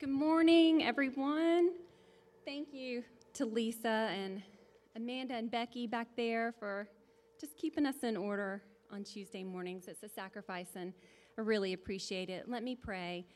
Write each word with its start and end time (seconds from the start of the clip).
Good 0.00 0.08
morning, 0.08 0.82
everyone. 0.82 1.72
Thank 2.46 2.72
you 2.72 3.04
to 3.34 3.44
Lisa 3.44 4.08
and 4.10 4.42
Amanda 4.96 5.34
and 5.34 5.50
Becky 5.50 5.86
back 5.86 6.08
there 6.16 6.54
for 6.58 6.88
just 7.38 7.54
keeping 7.58 7.84
us 7.84 7.96
in 8.02 8.16
order 8.16 8.62
on 8.90 9.04
Tuesday 9.04 9.44
mornings. 9.44 9.88
It's 9.88 10.02
a 10.02 10.08
sacrifice, 10.08 10.70
and 10.74 10.94
I 11.36 11.42
really 11.42 11.74
appreciate 11.74 12.30
it. 12.30 12.48
Let 12.48 12.62
me 12.62 12.74
pray. 12.74 13.26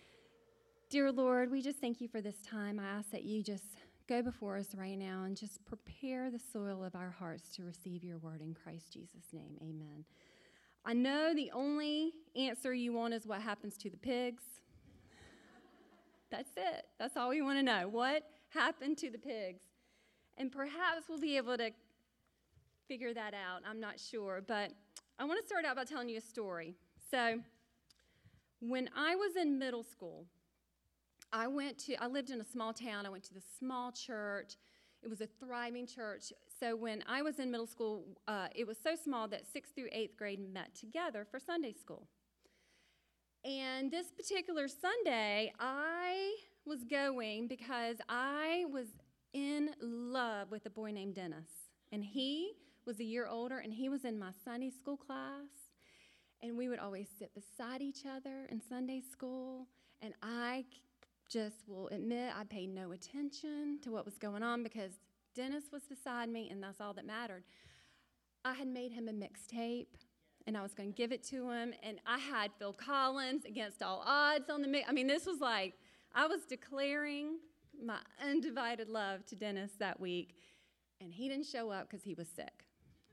Dear 0.89 1.13
Lord, 1.13 1.51
we 1.51 1.61
just 1.61 1.81
thank 1.81 2.01
you 2.01 2.09
for 2.09 2.23
this 2.23 2.41
time. 2.41 2.81
I 2.81 2.85
ask 2.85 3.11
that 3.11 3.25
you 3.25 3.43
just 3.43 3.77
go 4.09 4.23
before 4.23 4.57
us 4.57 4.75
right 4.75 4.97
now 4.97 5.25
and 5.25 5.37
just 5.37 5.63
prepare 5.67 6.31
the 6.31 6.41
soil 6.51 6.83
of 6.83 6.95
our 6.95 7.11
hearts 7.11 7.55
to 7.57 7.63
receive 7.63 8.03
your 8.03 8.17
word 8.17 8.41
in 8.41 8.55
Christ 8.55 8.91
Jesus' 8.91 9.35
name. 9.35 9.59
Amen. 9.61 10.07
I 10.87 10.95
know 10.95 11.35
the 11.35 11.51
only 11.51 12.13
answer 12.35 12.73
you 12.73 12.95
want 12.95 13.13
is 13.13 13.27
what 13.27 13.43
happens 13.43 13.77
to 13.77 13.91
the 13.91 13.99
pigs. 13.99 14.45
That's 16.37 16.57
it. 16.57 16.87
That's 16.99 17.17
all 17.17 17.29
we 17.29 17.43
want 17.43 17.59
to 17.59 17.63
know. 17.63 17.89
What 17.89 18.25
happened 18.49 18.99
to 18.99 19.11
the 19.11 19.19
pigs? 19.19 19.63
And 20.37 20.51
perhaps 20.51 21.09
we'll 21.09 21.21
be 21.21 21.37
able 21.37 21.57
to 21.57 21.71
figure 22.89 23.15
that 23.15 23.35
out. 23.35 23.63
I'm 23.69 23.79
not 23.79 24.01
sure. 24.01 24.43
But 24.45 24.73
I 25.17 25.25
want 25.25 25.41
to 25.41 25.47
start 25.47 25.65
out 25.65 25.77
by 25.77 25.85
telling 25.85 26.09
you 26.09 26.19
a 26.19 26.21
story. 26.21 26.75
So, 27.09 27.39
when 28.59 28.91
I 28.97 29.15
was 29.15 29.37
in 29.37 29.61
middle 29.61 29.85
school, 29.85 30.25
I 31.33 31.47
went 31.47 31.79
to, 31.87 31.95
I 32.03 32.09
lived 32.09 32.31
in 32.31 32.41
a 32.41 32.45
small 32.45 32.73
town. 32.73 33.07
I 33.07 33.11
went 33.11 33.23
to 33.25 33.35
the 33.35 33.43
small 33.61 33.93
church. 33.93 34.55
It 35.05 35.09
was 35.09 35.21
a 35.21 35.29
thriving 35.39 35.87
church. 35.87 36.33
So, 36.59 36.75
when 36.75 37.05
I 37.07 37.23
was 37.23 37.39
in 37.39 37.53
middle 37.53 37.69
school, 37.69 38.07
uh, 38.27 38.49
it 38.57 38.67
was 38.67 38.77
so 38.83 38.97
small 38.97 39.29
that 39.29 39.43
sixth 39.53 39.77
through 39.77 39.91
eighth 39.93 40.17
grade 40.17 40.41
met 40.53 40.75
together 40.75 41.25
for 41.31 41.39
Sunday 41.39 41.75
school. 41.75 42.09
And 43.45 43.91
this 43.91 44.07
particular 44.11 44.69
Sunday, 44.69 45.53
I 45.61 46.35
was 46.65 46.83
going 46.85 47.47
because 47.47 47.97
I 48.09 48.65
was 48.73 48.87
in 49.35 49.71
love 49.83 50.51
with 50.51 50.65
a 50.65 50.71
boy 50.71 50.93
named 50.93 51.17
Dennis. 51.17 51.51
And 51.93 52.03
he 52.03 52.53
was 52.87 53.01
a 53.01 53.05
year 53.05 53.27
older, 53.27 53.59
and 53.59 53.73
he 53.73 53.91
was 53.91 54.07
in 54.07 54.19
my 54.19 54.31
Sunday 54.45 54.71
school 54.71 54.97
class. 54.97 55.49
And 56.43 56.57
we 56.57 56.71
would 56.71 56.79
always 56.79 57.09
sit 57.19 57.33
beside 57.35 57.83
each 57.83 58.07
other 58.07 58.47
in 58.51 58.63
Sunday 58.63 59.03
school. 59.03 59.67
And 60.01 60.15
I 60.23 60.65
just 61.29 61.69
will 61.69 61.89
admit 61.89 62.33
I 62.35 62.45
paid 62.45 62.71
no 62.71 62.93
attention 62.93 63.79
to 63.83 63.91
what 63.91 64.07
was 64.07 64.17
going 64.17 64.43
on 64.43 64.63
because 64.63 64.93
Dennis 65.35 65.65
was 65.71 65.83
beside 65.83 66.31
me, 66.31 66.49
and 66.51 66.63
that's 66.63 66.81
all 66.81 66.95
that 66.95 67.07
mattered. 67.07 67.45
I 68.43 68.55
had 68.55 68.69
made 68.69 68.93
him 68.93 69.09
a 69.09 69.13
mixtape 69.13 69.87
and 70.47 70.57
I 70.57 70.63
was 70.63 70.75
going 70.75 70.93
to 70.93 70.97
give 70.97 71.13
it 71.13 71.23
to 71.25 71.51
him. 71.51 71.75
And 71.83 71.99
I 72.07 72.19
had 72.19 72.51
Phil 72.59 72.73
Collins 72.73 73.45
against 73.45 73.83
all 73.83 74.03
odds 74.07 74.51
on 74.51 74.63
the 74.63 74.69
mix. 74.69 74.89
I 74.89 74.93
mean, 74.93 75.07
this 75.07 75.27
was 75.27 75.41
like, 75.41 75.75
I 76.15 76.27
was 76.27 76.43
declaring 76.45 77.39
my 77.85 77.99
undivided 78.23 78.89
love 78.89 79.27
to 79.27 79.37
Dennis 79.37 79.73
that 79.79 79.99
week, 79.99 80.37
and 81.01 81.13
he 81.13 81.29
didn't 81.29 81.47
show 81.47 81.71
up 81.71 81.89
because 81.89 82.05
he 82.05 82.15
was 82.15 82.29
sick. 82.29 82.65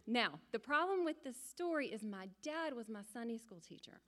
Now, 0.06 0.40
the 0.52 0.60
problem 0.60 1.06
with 1.06 1.24
this 1.24 1.38
story 1.50 1.88
is 1.88 2.04
my 2.04 2.28
dad 2.44 2.76
was 2.76 2.90
my 2.90 3.02
Sunday 3.14 3.38
school 3.38 3.60
teacher. 3.60 4.02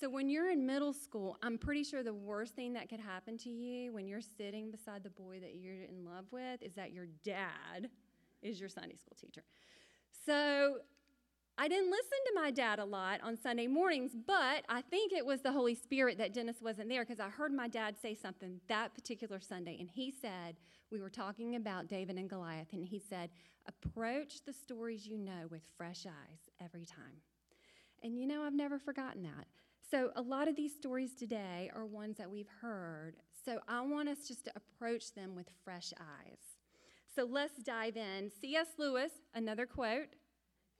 So 0.00 0.08
when 0.08 0.28
you're 0.28 0.50
in 0.50 0.66
middle 0.66 0.92
school, 0.92 1.36
I'm 1.42 1.58
pretty 1.58 1.84
sure 1.84 2.02
the 2.02 2.14
worst 2.14 2.54
thing 2.54 2.72
that 2.72 2.88
could 2.88 3.00
happen 3.00 3.36
to 3.38 3.50
you 3.50 3.92
when 3.92 4.08
you're 4.08 4.20
sitting 4.20 4.70
beside 4.70 5.04
the 5.04 5.10
boy 5.10 5.38
that 5.40 5.54
you're 5.54 5.74
in 5.74 6.04
love 6.04 6.24
with 6.30 6.62
is 6.62 6.74
that 6.74 6.92
your 6.92 7.06
dad 7.24 7.88
is 8.42 8.58
your 8.58 8.68
Sunday 8.68 8.96
school 8.96 9.16
teacher. 9.20 9.42
So 10.26 10.78
I 11.58 11.68
didn't 11.68 11.90
listen 11.90 12.18
to 12.26 12.32
my 12.34 12.50
dad 12.50 12.78
a 12.78 12.84
lot 12.84 13.20
on 13.22 13.36
Sunday 13.36 13.66
mornings, 13.66 14.12
but 14.26 14.64
I 14.68 14.80
think 14.80 15.12
it 15.12 15.24
was 15.24 15.42
the 15.42 15.52
Holy 15.52 15.74
Spirit 15.74 16.16
that 16.18 16.32
Dennis 16.32 16.56
wasn't 16.62 16.88
there 16.88 17.04
because 17.04 17.20
I 17.20 17.28
heard 17.28 17.52
my 17.52 17.68
dad 17.68 17.96
say 18.00 18.14
something 18.14 18.58
that 18.68 18.94
particular 18.94 19.38
Sunday. 19.38 19.76
And 19.78 19.90
he 19.90 20.10
said, 20.10 20.56
We 20.90 21.00
were 21.00 21.10
talking 21.10 21.56
about 21.56 21.88
David 21.88 22.16
and 22.16 22.28
Goliath, 22.28 22.72
and 22.72 22.84
he 22.84 22.98
said, 22.98 23.30
Approach 23.66 24.44
the 24.44 24.52
stories 24.52 25.06
you 25.06 25.18
know 25.18 25.46
with 25.50 25.62
fresh 25.76 26.06
eyes 26.06 26.40
every 26.60 26.86
time. 26.86 27.20
And 28.02 28.18
you 28.18 28.26
know, 28.26 28.42
I've 28.42 28.54
never 28.54 28.78
forgotten 28.78 29.22
that. 29.22 29.46
So, 29.90 30.10
a 30.16 30.22
lot 30.22 30.48
of 30.48 30.56
these 30.56 30.74
stories 30.74 31.14
today 31.14 31.70
are 31.74 31.84
ones 31.84 32.16
that 32.16 32.30
we've 32.30 32.48
heard. 32.62 33.16
So, 33.44 33.58
I 33.68 33.82
want 33.82 34.08
us 34.08 34.26
just 34.26 34.46
to 34.46 34.52
approach 34.56 35.12
them 35.12 35.36
with 35.36 35.50
fresh 35.64 35.92
eyes. 36.00 36.38
So, 37.14 37.24
let's 37.24 37.62
dive 37.62 37.98
in. 37.98 38.30
C.S. 38.40 38.68
Lewis, 38.78 39.12
another 39.34 39.66
quote 39.66 40.08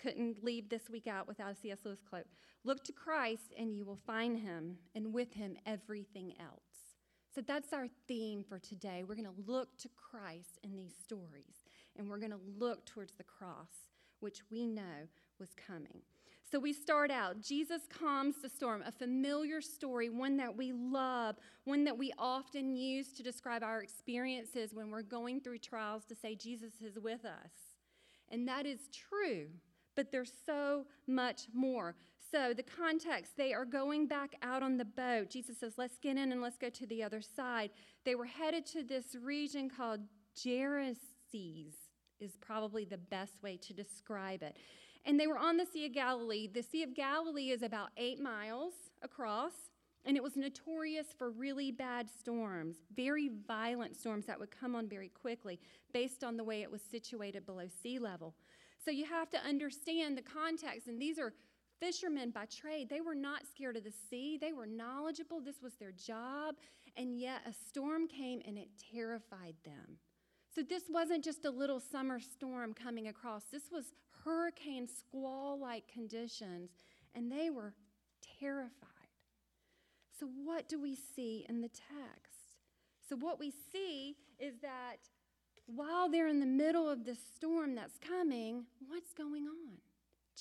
couldn't 0.02 0.42
leave 0.42 0.68
this 0.68 0.90
week 0.90 1.06
out 1.06 1.28
without 1.28 1.52
a 1.52 1.54
C.S. 1.54 1.78
Lewis 1.84 2.00
quote. 2.08 2.26
Look 2.64 2.82
to 2.84 2.92
Christ 2.92 3.54
and 3.58 3.74
you 3.74 3.84
will 3.84 4.00
find 4.06 4.38
him, 4.38 4.78
and 4.94 5.12
with 5.12 5.32
him, 5.34 5.56
everything 5.66 6.34
else. 6.40 6.96
So 7.34 7.40
that's 7.40 7.72
our 7.72 7.86
theme 8.08 8.44
for 8.46 8.58
today. 8.58 9.04
We're 9.06 9.14
going 9.14 9.24
to 9.24 9.50
look 9.50 9.78
to 9.78 9.88
Christ 9.96 10.58
in 10.62 10.76
these 10.76 10.94
stories, 11.02 11.64
and 11.96 12.08
we're 12.08 12.18
going 12.18 12.32
to 12.32 12.40
look 12.58 12.84
towards 12.84 13.14
the 13.14 13.24
cross, 13.24 13.88
which 14.20 14.42
we 14.50 14.66
know 14.66 15.08
was 15.38 15.50
coming. 15.66 16.02
So 16.50 16.58
we 16.58 16.74
start 16.74 17.10
out 17.10 17.40
Jesus 17.40 17.82
calms 17.88 18.36
the 18.42 18.48
storm, 18.50 18.82
a 18.86 18.92
familiar 18.92 19.62
story, 19.62 20.10
one 20.10 20.36
that 20.36 20.54
we 20.54 20.72
love, 20.72 21.36
one 21.64 21.84
that 21.84 21.96
we 21.96 22.12
often 22.18 22.76
use 22.76 23.14
to 23.14 23.22
describe 23.22 23.62
our 23.62 23.82
experiences 23.82 24.74
when 24.74 24.90
we're 24.90 25.02
going 25.02 25.40
through 25.40 25.58
trials 25.58 26.04
to 26.06 26.14
say 26.14 26.34
Jesus 26.34 26.74
is 26.84 26.98
with 26.98 27.24
us. 27.24 27.52
And 28.30 28.46
that 28.48 28.66
is 28.66 28.80
true 28.92 29.46
but 29.94 30.10
there's 30.10 30.32
so 30.46 30.86
much 31.06 31.48
more. 31.52 31.94
So, 32.30 32.54
the 32.54 32.62
context, 32.62 33.36
they 33.36 33.52
are 33.52 33.66
going 33.66 34.06
back 34.06 34.34
out 34.42 34.62
on 34.62 34.78
the 34.78 34.86
boat. 34.86 35.28
Jesus 35.28 35.58
says, 35.58 35.74
Let's 35.76 35.98
get 35.98 36.16
in 36.16 36.32
and 36.32 36.40
let's 36.40 36.56
go 36.56 36.70
to 36.70 36.86
the 36.86 37.02
other 37.02 37.20
side. 37.20 37.70
They 38.04 38.14
were 38.14 38.24
headed 38.24 38.64
to 38.66 38.82
this 38.82 39.14
region 39.22 39.68
called 39.68 40.00
Gerasenes, 40.34 41.74
is 42.20 42.36
probably 42.40 42.84
the 42.84 42.96
best 42.96 43.42
way 43.42 43.58
to 43.58 43.74
describe 43.74 44.42
it. 44.42 44.56
And 45.04 45.18
they 45.18 45.26
were 45.26 45.38
on 45.38 45.56
the 45.56 45.66
Sea 45.66 45.86
of 45.86 45.92
Galilee. 45.92 46.48
The 46.52 46.62
Sea 46.62 46.84
of 46.84 46.94
Galilee 46.94 47.50
is 47.50 47.62
about 47.62 47.90
eight 47.96 48.20
miles 48.20 48.72
across, 49.02 49.52
and 50.04 50.16
it 50.16 50.22
was 50.22 50.36
notorious 50.36 51.08
for 51.16 51.30
really 51.30 51.70
bad 51.70 52.08
storms, 52.08 52.76
very 52.94 53.30
violent 53.46 53.96
storms 53.96 54.26
that 54.26 54.38
would 54.38 54.50
come 54.50 54.74
on 54.74 54.88
very 54.88 55.08
quickly 55.08 55.60
based 55.92 56.24
on 56.24 56.36
the 56.36 56.44
way 56.44 56.62
it 56.62 56.70
was 56.70 56.80
situated 56.80 57.44
below 57.44 57.66
sea 57.82 57.98
level. 57.98 58.34
So 58.84 58.90
you 58.90 59.04
have 59.06 59.30
to 59.30 59.38
understand 59.38 60.16
the 60.16 60.22
context. 60.22 60.88
And 60.88 61.00
these 61.00 61.18
are 61.18 61.32
fishermen 61.80 62.30
by 62.30 62.46
trade. 62.46 62.88
They 62.88 63.00
were 63.00 63.14
not 63.14 63.42
scared 63.46 63.76
of 63.76 63.84
the 63.84 63.92
sea, 64.10 64.38
they 64.40 64.52
were 64.52 64.66
knowledgeable. 64.66 65.40
This 65.40 65.62
was 65.62 65.74
their 65.74 65.92
job. 65.92 66.56
And 66.96 67.18
yet 67.18 67.40
a 67.46 67.52
storm 67.52 68.06
came 68.06 68.40
and 68.46 68.58
it 68.58 68.68
terrified 68.92 69.54
them. 69.64 69.98
So 70.54 70.62
this 70.62 70.84
wasn't 70.90 71.24
just 71.24 71.44
a 71.44 71.50
little 71.50 71.80
summer 71.80 72.20
storm 72.20 72.74
coming 72.74 73.08
across, 73.08 73.44
this 73.44 73.70
was 73.72 73.92
hurricane 74.24 74.86
squall 74.86 75.58
like 75.58 75.88
conditions. 75.88 76.70
And 77.14 77.30
they 77.30 77.50
were 77.50 77.74
terrified. 78.38 78.88
So, 80.18 80.28
what 80.44 80.68
do 80.68 80.80
we 80.80 80.94
see 80.94 81.44
in 81.48 81.60
the 81.60 81.68
text? 81.68 82.60
So, 83.08 83.16
what 83.16 83.38
we 83.38 83.52
see 83.72 84.16
is 84.38 84.54
that 84.62 84.98
while 85.66 86.08
they're 86.08 86.28
in 86.28 86.40
the 86.40 86.46
middle 86.46 86.88
of 86.88 87.04
this 87.04 87.18
storm 87.36 87.74
that's 87.74 87.98
coming, 87.98 88.64
what's 88.88 89.12
going 89.12 89.46
on? 89.46 89.78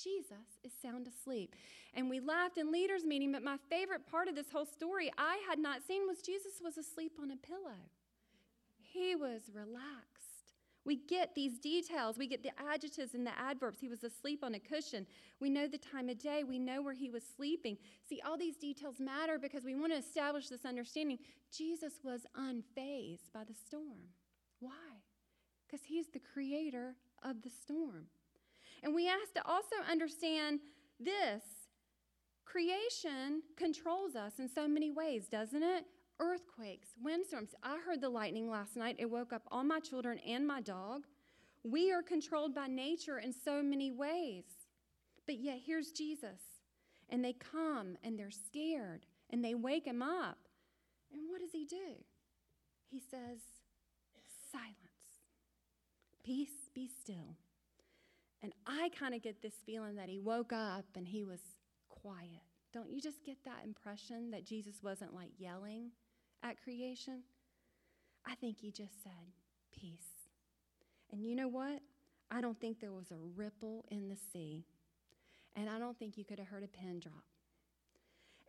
Jesus 0.02 0.60
is 0.64 0.72
sound 0.82 1.08
asleep. 1.08 1.56
And 1.94 2.10
we 2.10 2.20
laughed 2.20 2.58
in 2.58 2.72
leaders' 2.72 3.04
meeting, 3.04 3.32
but 3.32 3.44
my 3.44 3.58
favorite 3.70 4.08
part 4.10 4.28
of 4.28 4.36
this 4.36 4.52
whole 4.52 4.66
story 4.66 5.12
I 5.18 5.42
had 5.48 5.60
not 5.60 5.82
seen 5.88 6.08
was 6.08 6.22
Jesus 6.22 6.54
was 6.64 6.78
asleep 6.78 7.14
on 7.22 7.32
a 7.32 7.38
pillow. 7.38 7.80
He 8.80 9.16
was 9.16 9.42
relaxed. 9.54 10.08
We 10.84 10.96
get 10.96 11.36
these 11.36 11.60
details. 11.60 12.18
We 12.18 12.26
get 12.26 12.42
the 12.42 12.52
adjectives 12.60 13.14
and 13.14 13.26
the 13.26 13.38
adverbs. 13.38 13.80
He 13.80 13.88
was 13.88 14.04
asleep 14.04 14.44
on 14.44 14.56
a 14.56 14.60
cushion. 14.60 15.06
We 15.40 15.50
know 15.50 15.68
the 15.68 15.78
time 15.78 16.10
of 16.10 16.18
day. 16.18 16.44
We 16.44 16.58
know 16.58 16.82
where 16.82 16.96
he 16.96 17.10
was 17.10 17.22
sleeping. 17.36 17.78
See, 18.10 18.20
all 18.26 18.38
these 18.38 18.56
details 18.56 19.00
matter 19.00 19.38
because 19.38 19.64
we 19.64 19.76
want 19.76 19.92
to 19.92 20.00
establish 20.00 20.48
this 20.48 20.66
understanding. 20.66 21.20
Jesus 21.56 21.94
was 22.04 22.22
unfazed 22.36 23.32
by 23.32 23.44
the 23.44 23.54
storm. 23.54 24.10
Why? 24.60 24.72
Because 25.72 25.86
He's 25.86 26.08
the 26.08 26.20
creator 26.20 26.96
of 27.24 27.42
the 27.42 27.50
storm. 27.50 28.08
And 28.84 28.94
we 28.94 29.06
have 29.06 29.32
to 29.36 29.48
also 29.48 29.76
understand 29.90 30.60
this 31.00 31.44
creation 32.46 33.42
controls 33.56 34.16
us 34.16 34.34
in 34.40 34.50
so 34.50 34.68
many 34.68 34.92
ways, 34.92 35.28
doesn't 35.28 35.64
it? 35.64 35.86
Earthquakes, 36.20 36.90
windstorms. 37.02 37.56
I 37.64 37.78
heard 37.86 38.02
the 38.02 38.10
lightning 38.10 38.50
last 38.50 38.76
night. 38.76 38.98
It 39.00 39.10
woke 39.10 39.32
up 39.32 39.44
all 39.50 39.64
my 39.64 39.80
children 39.80 40.20
and 40.20 40.46
my 40.46 40.62
dog. 40.62 41.06
We 41.64 41.92
are 41.92 42.02
controlled 42.02 42.54
by 42.54 42.68
nature 42.68 43.20
in 43.20 43.34
so 43.34 43.64
many 43.64 43.92
ways. 43.92 44.44
But 45.26 45.40
yet, 45.40 45.60
here's 45.66 45.92
Jesus. 45.92 46.42
And 47.10 47.24
they 47.24 47.34
come 47.34 47.98
and 48.04 48.20
they're 48.20 48.32
scared 48.32 49.06
and 49.30 49.44
they 49.44 49.56
wake 49.56 49.86
him 49.86 50.02
up. 50.02 50.38
And 51.14 51.22
what 51.30 51.40
does 51.40 51.52
he 51.52 51.66
do? 51.66 51.96
He 52.90 53.00
says, 53.00 53.40
Silence. 54.52 54.81
Peace, 56.24 56.70
be 56.74 56.88
still. 56.88 57.38
And 58.44 58.54
I 58.66 58.90
kind 58.98 59.14
of 59.14 59.22
get 59.22 59.42
this 59.42 59.54
feeling 59.66 59.96
that 59.96 60.10
he 60.10 60.20
woke 60.20 60.52
up 60.54 60.86
and 60.96 61.08
he 61.08 61.24
was 61.24 61.40
quiet. 61.90 62.42
Don't 62.74 62.90
you 62.90 63.02
just 63.02 63.24
get 63.24 63.38
that 63.46 63.64
impression 63.64 64.32
that 64.32 64.46
Jesus 64.46 64.82
wasn't 64.82 65.14
like 65.14 65.32
yelling 65.38 65.92
at 66.44 66.62
creation? 66.62 67.24
I 68.26 68.36
think 68.36 68.58
he 68.58 68.72
just 68.72 69.04
said, 69.04 69.34
Peace. 69.74 70.30
And 71.12 71.26
you 71.26 71.36
know 71.36 71.48
what? 71.48 71.82
I 72.30 72.40
don't 72.40 72.60
think 72.60 72.80
there 72.80 72.94
was 72.94 73.12
a 73.12 73.18
ripple 73.36 73.86
in 73.90 74.08
the 74.08 74.18
sea. 74.32 74.66
And 75.56 75.70
I 75.70 75.80
don't 75.80 75.98
think 76.00 76.18
you 76.18 76.24
could 76.24 76.40
have 76.40 76.48
heard 76.48 76.64
a 76.64 76.68
pin 76.68 77.00
drop. 77.00 77.24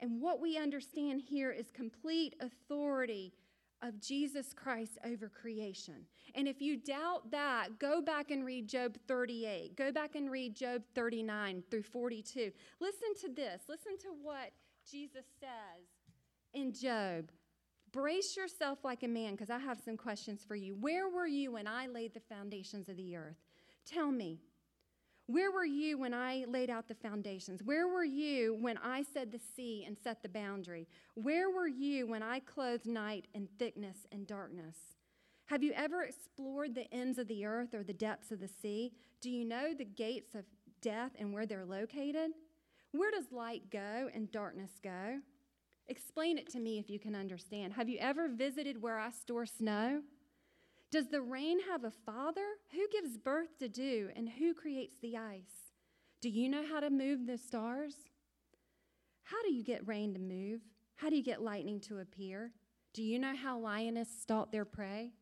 And 0.01 0.21
what 0.21 0.41
we 0.41 0.57
understand 0.57 1.21
here 1.21 1.51
is 1.51 1.71
complete 1.71 2.35
authority 2.41 3.33
of 3.83 4.01
Jesus 4.01 4.53
Christ 4.55 4.99
over 5.05 5.29
creation. 5.29 6.07
And 6.35 6.47
if 6.49 6.61
you 6.63 6.77
doubt 6.77 7.31
that, 7.31 7.79
go 7.79 8.01
back 8.01 8.31
and 8.31 8.45
read 8.45 8.69
Job 8.69 8.97
38. 9.09 9.77
Go 9.77 9.93
back 9.93 10.15
and 10.15 10.31
read 10.31 10.55
Job 10.55 10.83
39 10.95 11.65
through 11.71 11.83
42. 11.83 12.53
Listen 12.81 13.15
to 13.21 13.29
this. 13.29 13.63
Listen 13.69 13.99
to 13.99 14.09
what 14.23 14.53
Jesus 14.91 15.25
says 15.41 15.85
in 16.55 16.73
Job. 16.73 17.31
Brace 17.93 18.37
yourself 18.37 18.79
like 18.85 19.03
a 19.03 19.09
man, 19.09 19.33
because 19.33 19.51
I 19.51 19.59
have 19.59 19.79
some 19.85 19.99
questions 19.99 20.43
for 20.47 20.55
you. 20.55 20.75
Where 20.75 21.11
were 21.11 21.27
you 21.27 21.53
when 21.53 21.67
I 21.67 21.87
laid 21.89 22.15
the 22.15 22.21
foundations 22.21 22.89
of 22.89 22.97
the 22.97 23.17
earth? 23.17 23.37
Tell 23.85 24.11
me. 24.11 24.39
Where 25.33 25.51
were 25.51 25.65
you 25.65 25.97
when 25.97 26.13
I 26.13 26.45
laid 26.47 26.69
out 26.69 26.89
the 26.89 26.95
foundations? 26.95 27.63
Where 27.63 27.89
were 27.89 28.05
you 28.05 28.55
when 28.61 28.77
I 28.77 29.03
said 29.15 29.33
the 29.33 29.41
sea 29.57 29.83
and 29.87 29.97
set 29.97 30.23
the 30.23 30.29
boundary? 30.29 30.87
Where 31.15 31.49
were 31.49 31.67
you 31.67 32.07
when 32.07 32.23
I 32.23 32.41
clothed 32.41 32.85
night 32.85 33.29
in 33.33 33.49
thickness 33.59 34.07
and 34.13 34.27
darkness? 34.27 34.77
Have 35.47 35.63
you 35.63 35.73
ever 35.73 36.03
explored 36.03 36.75
the 36.75 36.93
ends 36.93 37.17
of 37.17 37.29
the 37.29 37.47
earth 37.47 37.73
or 37.73 37.83
the 37.83 37.95
depths 37.95 38.31
of 38.31 38.41
the 38.41 38.49
sea? 38.61 38.93
Do 39.23 39.31
you 39.31 39.47
know 39.47 39.73
the 39.73 39.87
gates 39.87 40.35
of 40.35 40.45
death 40.83 41.13
and 41.19 41.33
where 41.33 41.47
they're 41.47 41.65
located? 41.65 42.33
Where 42.91 43.11
does 43.11 43.33
light 43.33 43.71
go 43.71 44.11
and 44.13 44.31
darkness 44.31 44.73
go? 44.85 45.21
Explain 45.89 46.37
it 46.37 46.51
to 46.51 46.61
me 46.61 46.79
if 46.79 46.91
you 46.91 46.99
can 46.99 47.15
understand. 47.15 47.73
Have 47.73 47.89
you 47.89 47.97
ever 48.01 48.29
visited 48.29 48.83
where 48.83 48.99
I 48.99 49.11
store 49.11 49.47
snow? 49.47 50.03
Does 50.93 51.09
the 51.09 51.23
rain 51.23 51.59
have 51.71 51.85
a 51.85 51.91
father? 51.91 52.45
Who 52.73 52.87
gives 52.93 53.17
birth 53.17 53.59
to 53.61 53.69
dew 53.71 54.11
and 54.15 54.29
who 54.29 54.53
creates 54.53 54.97
the 55.01 55.17
ice? 55.17 55.73
Do 56.21 56.29
you 56.29 56.51
know 56.51 56.65
how 56.71 56.81
to 56.81 56.91
move 56.91 57.27
the 57.27 57.39
stars? 57.39 57.95
How 59.23 59.43
do 59.43 59.55
you 59.55 59.65
get 59.65 59.89
rain 59.89 60.13
to 60.13 60.21
move? 60.21 60.61
How 60.97 61.09
do 61.09 61.17
you 61.17 61.23
get 61.23 61.41
lightning 61.41 61.81
to 61.81 62.01
appear? 62.01 62.53
Do 62.93 63.03
you 63.03 63.19
know 63.19 63.35
how 63.35 63.59
lionesses 63.59 64.21
stalk 64.21 64.53
their 64.53 64.67
prey? 64.67 65.15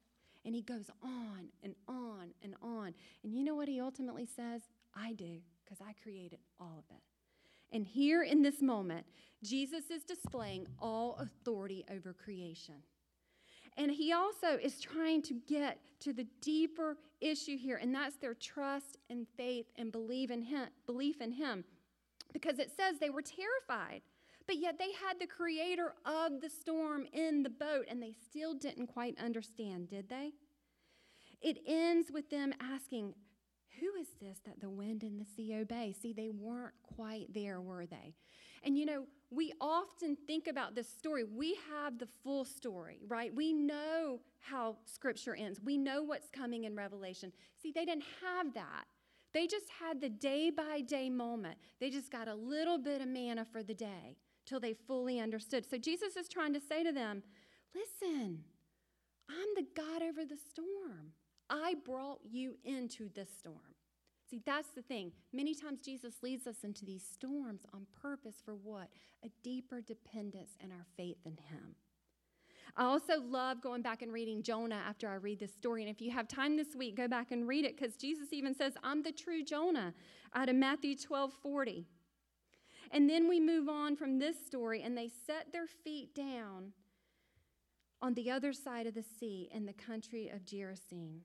And 0.44 0.56
he 0.56 0.62
goes 0.62 0.90
on 1.04 1.50
and 1.62 1.76
on 1.86 2.32
and 2.42 2.56
on. 2.60 2.92
And 3.22 3.32
you 3.32 3.44
know 3.44 3.54
what 3.54 3.68
he 3.68 3.80
ultimately 3.80 4.26
says? 4.26 4.62
I 4.96 5.12
do, 5.12 5.38
because 5.64 5.78
I 5.80 5.92
created 6.02 6.40
all 6.58 6.78
of 6.78 6.84
it. 6.90 7.02
And 7.72 7.86
here 7.86 8.24
in 8.24 8.42
this 8.42 8.60
moment, 8.60 9.06
Jesus 9.44 9.88
is 9.88 10.02
displaying 10.02 10.66
all 10.80 11.14
authority 11.20 11.84
over 11.88 12.12
creation. 12.12 12.82
And 13.80 13.90
he 13.90 14.12
also 14.12 14.58
is 14.62 14.78
trying 14.78 15.22
to 15.22 15.32
get 15.48 15.78
to 16.00 16.12
the 16.12 16.26
deeper 16.42 16.98
issue 17.22 17.56
here, 17.56 17.78
and 17.78 17.94
that's 17.94 18.16
their 18.16 18.34
trust 18.34 18.98
and 19.08 19.26
faith 19.38 19.64
and 19.76 19.90
belief 19.90 20.30
in 20.30 20.42
him, 20.42 20.68
belief 20.84 21.22
in 21.22 21.32
him. 21.32 21.64
Because 22.34 22.58
it 22.58 22.70
says 22.76 22.98
they 22.98 23.08
were 23.08 23.22
terrified, 23.22 24.02
but 24.46 24.58
yet 24.58 24.78
they 24.78 24.92
had 24.92 25.18
the 25.18 25.26
creator 25.26 25.94
of 26.04 26.42
the 26.42 26.50
storm 26.50 27.06
in 27.14 27.42
the 27.42 27.48
boat, 27.48 27.86
and 27.88 28.02
they 28.02 28.12
still 28.28 28.52
didn't 28.52 28.88
quite 28.88 29.18
understand, 29.18 29.88
did 29.88 30.10
they? 30.10 30.32
It 31.40 31.60
ends 31.66 32.10
with 32.12 32.28
them 32.28 32.52
asking, 32.60 33.14
Who 33.80 33.98
is 33.98 34.08
this 34.20 34.40
that 34.44 34.60
the 34.60 34.68
wind 34.68 35.04
and 35.04 35.18
the 35.18 35.24
sea 35.24 35.54
obey? 35.54 35.94
See, 35.98 36.12
they 36.12 36.28
weren't 36.28 36.74
quite 36.82 37.32
there, 37.32 37.62
were 37.62 37.86
they? 37.86 38.14
And 38.62 38.76
you 38.76 38.86
know, 38.86 39.04
we 39.30 39.52
often 39.60 40.16
think 40.26 40.48
about 40.48 40.74
this 40.74 40.88
story. 40.88 41.24
We 41.24 41.56
have 41.70 41.98
the 41.98 42.08
full 42.22 42.44
story, 42.44 43.00
right? 43.06 43.34
We 43.34 43.52
know 43.52 44.20
how 44.40 44.76
scripture 44.84 45.34
ends, 45.34 45.60
we 45.62 45.78
know 45.78 46.02
what's 46.02 46.28
coming 46.30 46.64
in 46.64 46.74
Revelation. 46.74 47.32
See, 47.62 47.72
they 47.72 47.84
didn't 47.84 48.04
have 48.22 48.54
that. 48.54 48.84
They 49.32 49.46
just 49.46 49.66
had 49.80 50.00
the 50.00 50.08
day 50.08 50.50
by 50.50 50.80
day 50.80 51.08
moment. 51.08 51.58
They 51.78 51.90
just 51.90 52.10
got 52.10 52.26
a 52.26 52.34
little 52.34 52.78
bit 52.78 53.00
of 53.00 53.08
manna 53.08 53.44
for 53.44 53.62
the 53.62 53.74
day 53.74 54.16
till 54.44 54.58
they 54.58 54.74
fully 54.74 55.20
understood. 55.20 55.64
So 55.70 55.78
Jesus 55.78 56.16
is 56.16 56.28
trying 56.28 56.52
to 56.54 56.60
say 56.60 56.82
to 56.82 56.90
them, 56.90 57.22
listen, 57.72 58.40
I'm 59.28 59.54
the 59.54 59.66
God 59.76 60.02
over 60.02 60.24
the 60.24 60.38
storm. 60.50 61.12
I 61.48 61.74
brought 61.84 62.20
you 62.28 62.56
into 62.64 63.08
this 63.14 63.28
storm. 63.38 63.74
See, 64.30 64.40
that's 64.46 64.68
the 64.68 64.82
thing. 64.82 65.10
Many 65.32 65.54
times 65.54 65.80
Jesus 65.80 66.22
leads 66.22 66.46
us 66.46 66.62
into 66.62 66.84
these 66.84 67.02
storms 67.02 67.62
on 67.74 67.86
purpose 68.00 68.36
for 68.44 68.54
what? 68.54 68.88
A 69.24 69.30
deeper 69.42 69.80
dependence 69.80 70.52
and 70.60 70.70
our 70.70 70.86
faith 70.96 71.18
in 71.24 71.32
Him. 71.32 71.74
I 72.76 72.84
also 72.84 73.20
love 73.20 73.60
going 73.60 73.82
back 73.82 74.02
and 74.02 74.12
reading 74.12 74.44
Jonah 74.44 74.80
after 74.88 75.08
I 75.08 75.14
read 75.14 75.40
this 75.40 75.52
story. 75.52 75.82
And 75.82 75.90
if 75.90 76.00
you 76.00 76.12
have 76.12 76.28
time 76.28 76.56
this 76.56 76.76
week, 76.76 76.96
go 76.96 77.08
back 77.08 77.32
and 77.32 77.48
read 77.48 77.64
it 77.64 77.76
because 77.76 77.96
Jesus 77.96 78.32
even 78.32 78.54
says, 78.54 78.74
I'm 78.84 79.02
the 79.02 79.10
true 79.10 79.42
Jonah 79.42 79.92
out 80.34 80.48
of 80.48 80.54
Matthew 80.54 80.96
12 80.96 81.32
40. 81.42 81.86
And 82.92 83.10
then 83.10 83.28
we 83.28 83.40
move 83.40 83.68
on 83.68 83.96
from 83.96 84.18
this 84.18 84.36
story, 84.46 84.82
and 84.82 84.96
they 84.96 85.10
set 85.26 85.52
their 85.52 85.66
feet 85.66 86.14
down 86.14 86.72
on 88.02 88.14
the 88.14 88.30
other 88.30 88.52
side 88.52 88.86
of 88.86 88.94
the 88.94 89.04
sea 89.18 89.48
in 89.52 89.66
the 89.66 89.72
country 89.72 90.28
of 90.28 90.44
Gerasene. 90.44 91.20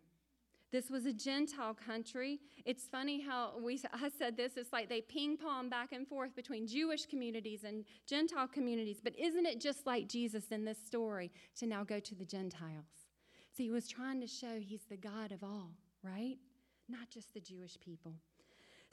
This 0.75 0.89
was 0.89 1.05
a 1.05 1.13
Gentile 1.13 1.73
country. 1.73 2.41
It's 2.65 2.83
funny 2.85 3.21
how 3.21 3.53
we, 3.63 3.81
I 3.93 4.09
said 4.19 4.35
this, 4.35 4.57
it's 4.57 4.73
like 4.73 4.89
they 4.89 4.99
ping 4.99 5.37
pong 5.37 5.69
back 5.69 5.93
and 5.93 6.05
forth 6.05 6.35
between 6.35 6.67
Jewish 6.67 7.05
communities 7.05 7.63
and 7.63 7.85
Gentile 8.05 8.49
communities. 8.49 8.97
But 9.01 9.17
isn't 9.17 9.45
it 9.45 9.61
just 9.61 9.85
like 9.85 10.09
Jesus 10.09 10.51
in 10.51 10.65
this 10.65 10.77
story 10.85 11.31
to 11.59 11.65
now 11.65 11.85
go 11.85 12.01
to 12.01 12.13
the 12.13 12.25
Gentiles? 12.25 13.07
So 13.55 13.63
he 13.63 13.71
was 13.71 13.87
trying 13.87 14.19
to 14.19 14.27
show 14.27 14.59
he's 14.59 14.83
the 14.89 14.97
God 14.97 15.31
of 15.31 15.45
all, 15.45 15.71
right? 16.03 16.35
Not 16.89 17.09
just 17.09 17.33
the 17.33 17.39
Jewish 17.39 17.79
people. 17.79 18.15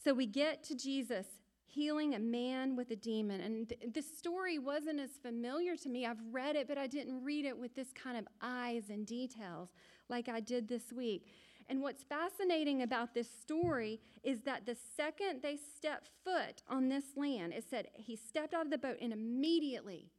So 0.04 0.14
we 0.14 0.26
get 0.26 0.62
to 0.64 0.76
Jesus 0.76 1.26
healing 1.72 2.14
a 2.14 2.18
man 2.18 2.76
with 2.76 2.90
a 2.90 2.96
demon. 2.96 3.40
And 3.40 3.68
th- 3.68 3.80
this 3.92 4.18
story 4.18 4.58
wasn't 4.58 5.00
as 5.00 5.12
familiar 5.22 5.74
to 5.76 5.88
me. 5.88 6.06
I've 6.06 6.22
read 6.30 6.54
it, 6.54 6.68
but 6.68 6.76
I 6.76 6.86
didn't 6.86 7.24
read 7.24 7.46
it 7.46 7.58
with 7.58 7.74
this 7.74 7.92
kind 7.92 8.16
of 8.16 8.26
eyes 8.42 8.90
and 8.90 9.06
details 9.06 9.70
like 10.08 10.28
I 10.28 10.40
did 10.40 10.68
this 10.68 10.92
week. 10.92 11.26
And 11.68 11.80
what's 11.80 12.02
fascinating 12.02 12.82
about 12.82 13.14
this 13.14 13.28
story 13.40 14.00
is 14.22 14.42
that 14.42 14.66
the 14.66 14.76
second 14.96 15.40
they 15.42 15.56
stepped 15.56 16.10
foot 16.24 16.62
on 16.68 16.88
this 16.88 17.16
land, 17.16 17.54
it 17.54 17.64
said 17.68 17.88
he 17.94 18.16
stepped 18.16 18.52
out 18.52 18.66
of 18.66 18.70
the 18.70 18.78
boat 18.78 18.98
and 19.00 19.12
immediately 19.12 20.10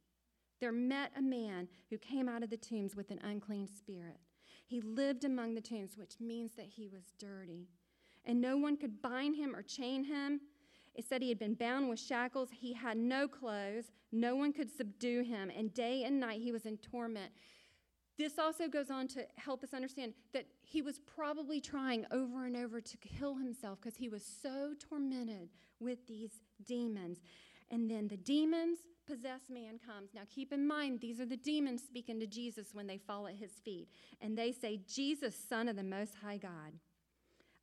there 0.60 0.72
met 0.72 1.12
a 1.16 1.22
man 1.22 1.68
who 1.90 1.98
came 1.98 2.28
out 2.28 2.42
of 2.42 2.50
the 2.50 2.56
tombs 2.56 2.96
with 2.96 3.10
an 3.10 3.20
unclean 3.22 3.68
spirit. 3.68 4.18
He 4.66 4.80
lived 4.80 5.24
among 5.24 5.54
the 5.54 5.60
tombs, 5.60 5.96
which 5.96 6.18
means 6.18 6.52
that 6.56 6.66
he 6.66 6.88
was 6.88 7.12
dirty. 7.18 7.68
And 8.24 8.40
no 8.40 8.56
one 8.56 8.76
could 8.76 9.02
bind 9.02 9.36
him 9.36 9.54
or 9.54 9.62
chain 9.62 10.04
him. 10.04 10.40
It 10.94 11.04
said 11.08 11.22
he 11.22 11.28
had 11.28 11.38
been 11.38 11.54
bound 11.54 11.88
with 11.88 11.98
shackles. 11.98 12.50
He 12.52 12.72
had 12.72 12.96
no 12.96 13.26
clothes. 13.26 13.90
No 14.12 14.36
one 14.36 14.52
could 14.52 14.70
subdue 14.70 15.22
him. 15.22 15.50
And 15.56 15.74
day 15.74 16.04
and 16.04 16.20
night 16.20 16.40
he 16.40 16.52
was 16.52 16.66
in 16.66 16.76
torment. 16.78 17.32
This 18.16 18.38
also 18.38 18.68
goes 18.68 18.90
on 18.90 19.08
to 19.08 19.26
help 19.36 19.64
us 19.64 19.74
understand 19.74 20.14
that 20.32 20.46
he 20.62 20.82
was 20.82 21.00
probably 21.00 21.60
trying 21.60 22.06
over 22.12 22.46
and 22.46 22.56
over 22.56 22.80
to 22.80 22.96
kill 22.98 23.34
himself 23.34 23.80
because 23.80 23.96
he 23.96 24.08
was 24.08 24.24
so 24.24 24.74
tormented 24.78 25.48
with 25.80 26.06
these 26.06 26.30
demons. 26.64 27.18
And 27.70 27.90
then 27.90 28.06
the 28.06 28.16
demons 28.16 28.78
possessed 29.04 29.50
man 29.50 29.80
comes. 29.84 30.10
Now 30.14 30.22
keep 30.32 30.52
in 30.52 30.66
mind, 30.66 31.00
these 31.00 31.20
are 31.20 31.26
the 31.26 31.36
demons 31.36 31.82
speaking 31.82 32.20
to 32.20 32.26
Jesus 32.26 32.68
when 32.72 32.86
they 32.86 32.98
fall 32.98 33.26
at 33.26 33.34
his 33.34 33.52
feet. 33.64 33.88
And 34.20 34.38
they 34.38 34.52
say, 34.52 34.80
Jesus, 34.88 35.34
Son 35.36 35.68
of 35.68 35.74
the 35.74 35.82
Most 35.82 36.14
High 36.22 36.38
God, 36.38 36.72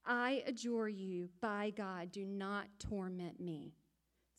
I 0.05 0.43
adjure 0.47 0.87
you 0.87 1.29
by 1.41 1.71
God, 1.75 2.11
do 2.11 2.25
not 2.25 2.67
torment 2.79 3.39
me. 3.39 3.73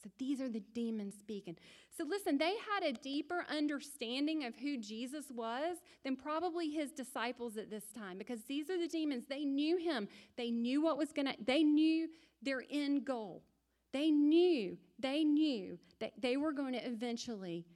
So 0.02 0.11
these 0.19 0.40
are 0.40 0.49
the 0.49 0.62
demons 0.75 1.14
speaking. 1.16 1.57
So 1.97 2.04
listen, 2.04 2.37
they 2.37 2.54
had 2.73 2.83
a 2.83 2.92
deeper 2.92 3.47
understanding 3.49 4.45
of 4.45 4.57
who 4.57 4.76
Jesus 4.76 5.26
was 5.33 5.76
than 6.02 6.16
probably 6.16 6.71
his 6.71 6.90
disciples 6.90 7.57
at 7.57 7.71
this 7.71 7.85
time 7.97 8.19
because 8.19 8.40
these 8.49 8.69
are 8.69 8.78
the 8.78 8.88
demons. 8.88 9.26
They 9.28 9.45
knew 9.45 9.76
him. 9.76 10.09
They 10.37 10.50
knew 10.50 10.83
what 10.83 10.99
was 10.99 11.12
going 11.12 11.26
to 11.26 11.35
they 11.45 11.62
knew 11.62 12.09
their 12.42 12.64
end 12.69 13.04
goal. 13.04 13.45
They 13.92 14.11
knew, 14.11 14.78
they 14.99 15.23
knew 15.23 15.78
that 16.00 16.14
they 16.19 16.37
were 16.37 16.52
going 16.52 16.73
to 16.73 16.85
eventually 16.85 17.66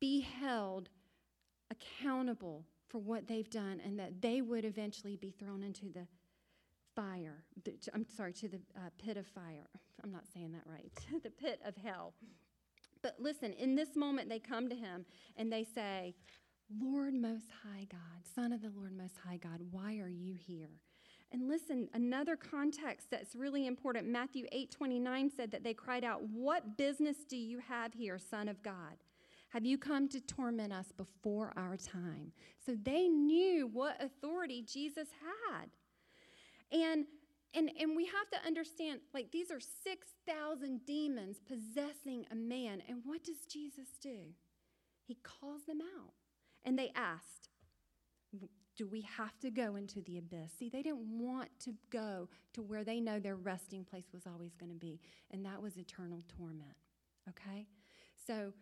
be 0.00 0.20
held 0.20 0.90
accountable 1.70 2.66
for 2.88 2.98
what 2.98 3.26
they've 3.26 3.48
done 3.48 3.80
and 3.84 3.98
that 3.98 4.20
they 4.20 4.42
would 4.42 4.64
eventually 4.64 5.16
be 5.16 5.30
thrown 5.30 5.62
into 5.62 5.86
the 5.86 6.06
fire. 6.94 7.44
I'm 7.92 8.06
sorry, 8.16 8.32
to 8.34 8.48
the 8.48 8.60
uh, 8.76 8.90
pit 8.98 9.16
of 9.16 9.26
fire. 9.26 9.68
I'm 10.04 10.12
not 10.12 10.24
saying 10.32 10.52
that 10.52 10.62
right. 10.66 10.92
the 11.22 11.30
pit 11.30 11.60
of 11.64 11.76
hell. 11.76 12.14
But 13.02 13.16
listen, 13.18 13.52
in 13.52 13.74
this 13.74 13.96
moment, 13.96 14.28
they 14.28 14.38
come 14.38 14.68
to 14.68 14.74
him 14.74 15.04
and 15.36 15.52
they 15.52 15.64
say, 15.64 16.14
Lord 16.80 17.14
Most 17.14 17.50
High 17.62 17.86
God, 17.90 18.24
Son 18.34 18.52
of 18.52 18.62
the 18.62 18.72
Lord 18.74 18.96
Most 18.96 19.16
High 19.26 19.36
God, 19.36 19.60
why 19.70 19.98
are 19.98 20.08
you 20.08 20.34
here? 20.34 20.80
And 21.32 21.48
listen, 21.48 21.88
another 21.94 22.36
context 22.36 23.10
that's 23.10 23.34
really 23.34 23.66
important. 23.66 24.06
Matthew 24.06 24.46
8 24.52 24.70
29 24.70 25.30
said 25.36 25.50
that 25.50 25.64
they 25.64 25.74
cried 25.74 26.04
out, 26.04 26.22
What 26.32 26.76
business 26.76 27.18
do 27.28 27.36
you 27.36 27.58
have 27.58 27.92
here, 27.92 28.18
Son 28.18 28.48
of 28.48 28.62
God? 28.62 29.02
Have 29.50 29.64
you 29.64 29.78
come 29.78 30.08
to 30.08 30.20
torment 30.20 30.72
us 30.72 30.92
before 30.96 31.52
our 31.56 31.76
time? 31.76 32.32
So 32.64 32.76
they 32.82 33.08
knew 33.08 33.68
what 33.72 34.02
authority 34.02 34.62
Jesus 34.62 35.08
had. 35.50 35.68
And 36.72 37.06
and, 37.56 37.70
and 37.78 37.94
we 37.94 38.06
have 38.06 38.28
to 38.32 38.46
understand 38.46 39.00
like 39.12 39.30
these 39.30 39.50
are 39.50 39.60
6,000 39.60 40.84
demons 40.84 41.36
possessing 41.46 42.26
a 42.32 42.34
man. 42.34 42.82
And 42.88 43.02
what 43.04 43.22
does 43.22 43.46
Jesus 43.48 43.86
do? 44.02 44.18
He 45.06 45.16
calls 45.22 45.62
them 45.64 45.80
out. 45.80 46.14
And 46.64 46.78
they 46.78 46.90
asked, 46.96 47.50
Do 48.76 48.88
we 48.88 49.02
have 49.02 49.38
to 49.40 49.50
go 49.50 49.76
into 49.76 50.00
the 50.00 50.18
abyss? 50.18 50.52
See, 50.58 50.68
they 50.68 50.82
didn't 50.82 51.18
want 51.18 51.48
to 51.60 51.74
go 51.90 52.28
to 52.54 52.62
where 52.62 52.82
they 52.82 53.00
know 53.00 53.20
their 53.20 53.36
resting 53.36 53.84
place 53.84 54.06
was 54.12 54.26
always 54.26 54.56
going 54.56 54.72
to 54.72 54.78
be, 54.78 55.00
and 55.30 55.44
that 55.44 55.62
was 55.62 55.78
eternal 55.78 56.22
torment. 56.36 56.74
Okay? 57.28 57.68
So 58.26 58.52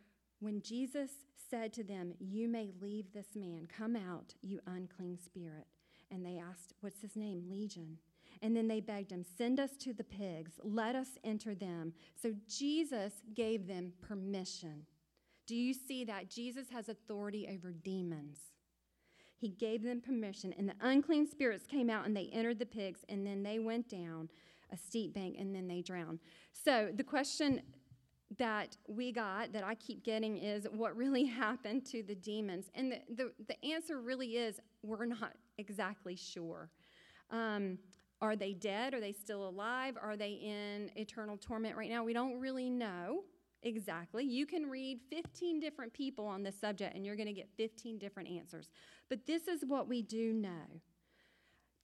when 0.40 0.60
Jesus 0.60 1.10
said 1.50 1.72
to 1.74 1.84
them, 1.84 2.12
You 2.18 2.48
may 2.48 2.72
leave 2.80 3.12
this 3.12 3.36
man, 3.36 3.66
come 3.66 3.96
out, 3.96 4.34
you 4.42 4.60
unclean 4.66 5.18
spirit. 5.24 5.66
And 6.12 6.24
they 6.24 6.38
asked, 6.38 6.74
What's 6.80 7.00
his 7.00 7.16
name? 7.16 7.44
Legion. 7.50 7.98
And 8.42 8.56
then 8.56 8.68
they 8.68 8.80
begged 8.80 9.12
him, 9.12 9.24
Send 9.36 9.58
us 9.58 9.70
to 9.78 9.92
the 9.92 10.04
pigs, 10.04 10.52
let 10.62 10.94
us 10.94 11.08
enter 11.24 11.54
them. 11.54 11.92
So 12.20 12.32
Jesus 12.48 13.14
gave 13.34 13.66
them 13.66 13.92
permission. 14.00 14.86
Do 15.46 15.56
you 15.56 15.74
see 15.74 16.04
that? 16.04 16.30
Jesus 16.30 16.68
has 16.70 16.88
authority 16.88 17.48
over 17.52 17.72
demons. 17.72 18.38
He 19.36 19.48
gave 19.48 19.82
them 19.82 20.00
permission, 20.00 20.54
and 20.56 20.68
the 20.68 20.74
unclean 20.80 21.28
spirits 21.28 21.66
came 21.66 21.90
out 21.90 22.06
and 22.06 22.16
they 22.16 22.30
entered 22.32 22.60
the 22.60 22.66
pigs, 22.66 23.00
and 23.08 23.26
then 23.26 23.42
they 23.42 23.58
went 23.58 23.88
down 23.88 24.28
a 24.72 24.76
steep 24.76 25.14
bank 25.14 25.36
and 25.38 25.54
then 25.54 25.68
they 25.68 25.82
drowned. 25.82 26.18
So 26.52 26.90
the 26.94 27.04
question 27.04 27.60
that 28.38 28.76
we 28.88 29.12
got 29.12 29.52
that 29.52 29.64
I 29.64 29.74
keep 29.74 30.04
getting 30.04 30.38
is 30.38 30.66
what 30.72 30.96
really 30.96 31.24
happened 31.26 31.84
to 31.86 32.02
the 32.02 32.14
demons? 32.14 32.70
And 32.74 32.92
the, 32.92 33.00
the, 33.14 33.32
the 33.46 33.64
answer 33.64 34.00
really 34.00 34.36
is 34.36 34.60
we're 34.82 35.04
not 35.04 35.32
exactly 35.58 36.16
sure. 36.16 36.70
Um, 37.30 37.78
are 38.20 38.36
they 38.36 38.52
dead? 38.52 38.94
Are 38.94 39.00
they 39.00 39.12
still 39.12 39.48
alive? 39.48 39.96
Are 40.00 40.16
they 40.16 40.32
in 40.32 40.90
eternal 40.96 41.36
torment 41.36 41.76
right 41.76 41.90
now? 41.90 42.04
We 42.04 42.12
don't 42.12 42.38
really 42.38 42.70
know 42.70 43.24
exactly. 43.62 44.24
You 44.24 44.46
can 44.46 44.70
read 44.70 45.00
15 45.10 45.60
different 45.60 45.92
people 45.92 46.26
on 46.26 46.42
this 46.42 46.58
subject 46.58 46.94
and 46.94 47.04
you're 47.04 47.16
going 47.16 47.26
to 47.26 47.32
get 47.32 47.48
15 47.56 47.98
different 47.98 48.28
answers. 48.28 48.70
But 49.08 49.26
this 49.26 49.48
is 49.48 49.64
what 49.66 49.88
we 49.88 50.02
do 50.02 50.32
know 50.32 50.80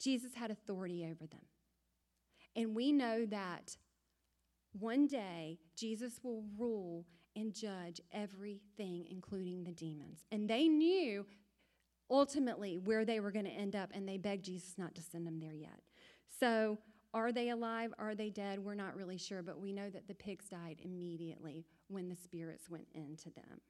Jesus 0.01 0.35
had 0.35 0.51
authority 0.51 1.05
over 1.05 1.27
them. 1.27 1.45
And 2.55 2.75
we 2.75 2.93
know 2.93 3.27
that 3.27 3.77
one 4.79 5.07
day 5.07 5.59
Jesus 5.77 6.21
will 6.23 6.45
rule 6.57 7.05
and 7.37 7.55
judge 7.55 8.01
everything, 8.13 9.07
including 9.11 9.65
the 9.65 9.73
demons. 9.73 10.25
And 10.33 10.49
they 10.49 10.69
knew 10.69 11.27
ultimately 12.11 12.79
where 12.79 13.05
they 13.05 13.21
were 13.21 13.31
going 13.31 13.45
to 13.45 13.51
end 13.51 13.77
up, 13.77 13.91
and 13.95 14.09
they 14.09 14.17
begged 14.17 14.45
Jesus 14.45 14.75
not 14.79 14.95
to 14.95 15.03
send 15.03 15.27
them 15.27 15.41
there 15.41 15.55
yet. 15.55 15.81
So, 16.41 16.79
are 17.15 17.33
they 17.33 17.51
alive? 17.51 17.93
Are 17.99 18.15
they 18.15 18.31
dead? 18.31 18.59
We're 18.59 18.75
not 18.75 18.95
really 18.95 19.17
sure, 19.17 19.43
but 19.43 19.61
we 19.61 19.73
know 19.73 19.89
that 19.91 20.07
the 20.07 20.15
pigs 20.15 20.47
died 20.51 20.81
immediately 20.85 21.65
when 21.89 22.09
the 22.09 22.17
spirits 22.17 22.69
went 22.69 22.87
into 22.95 23.31
them. 23.31 23.61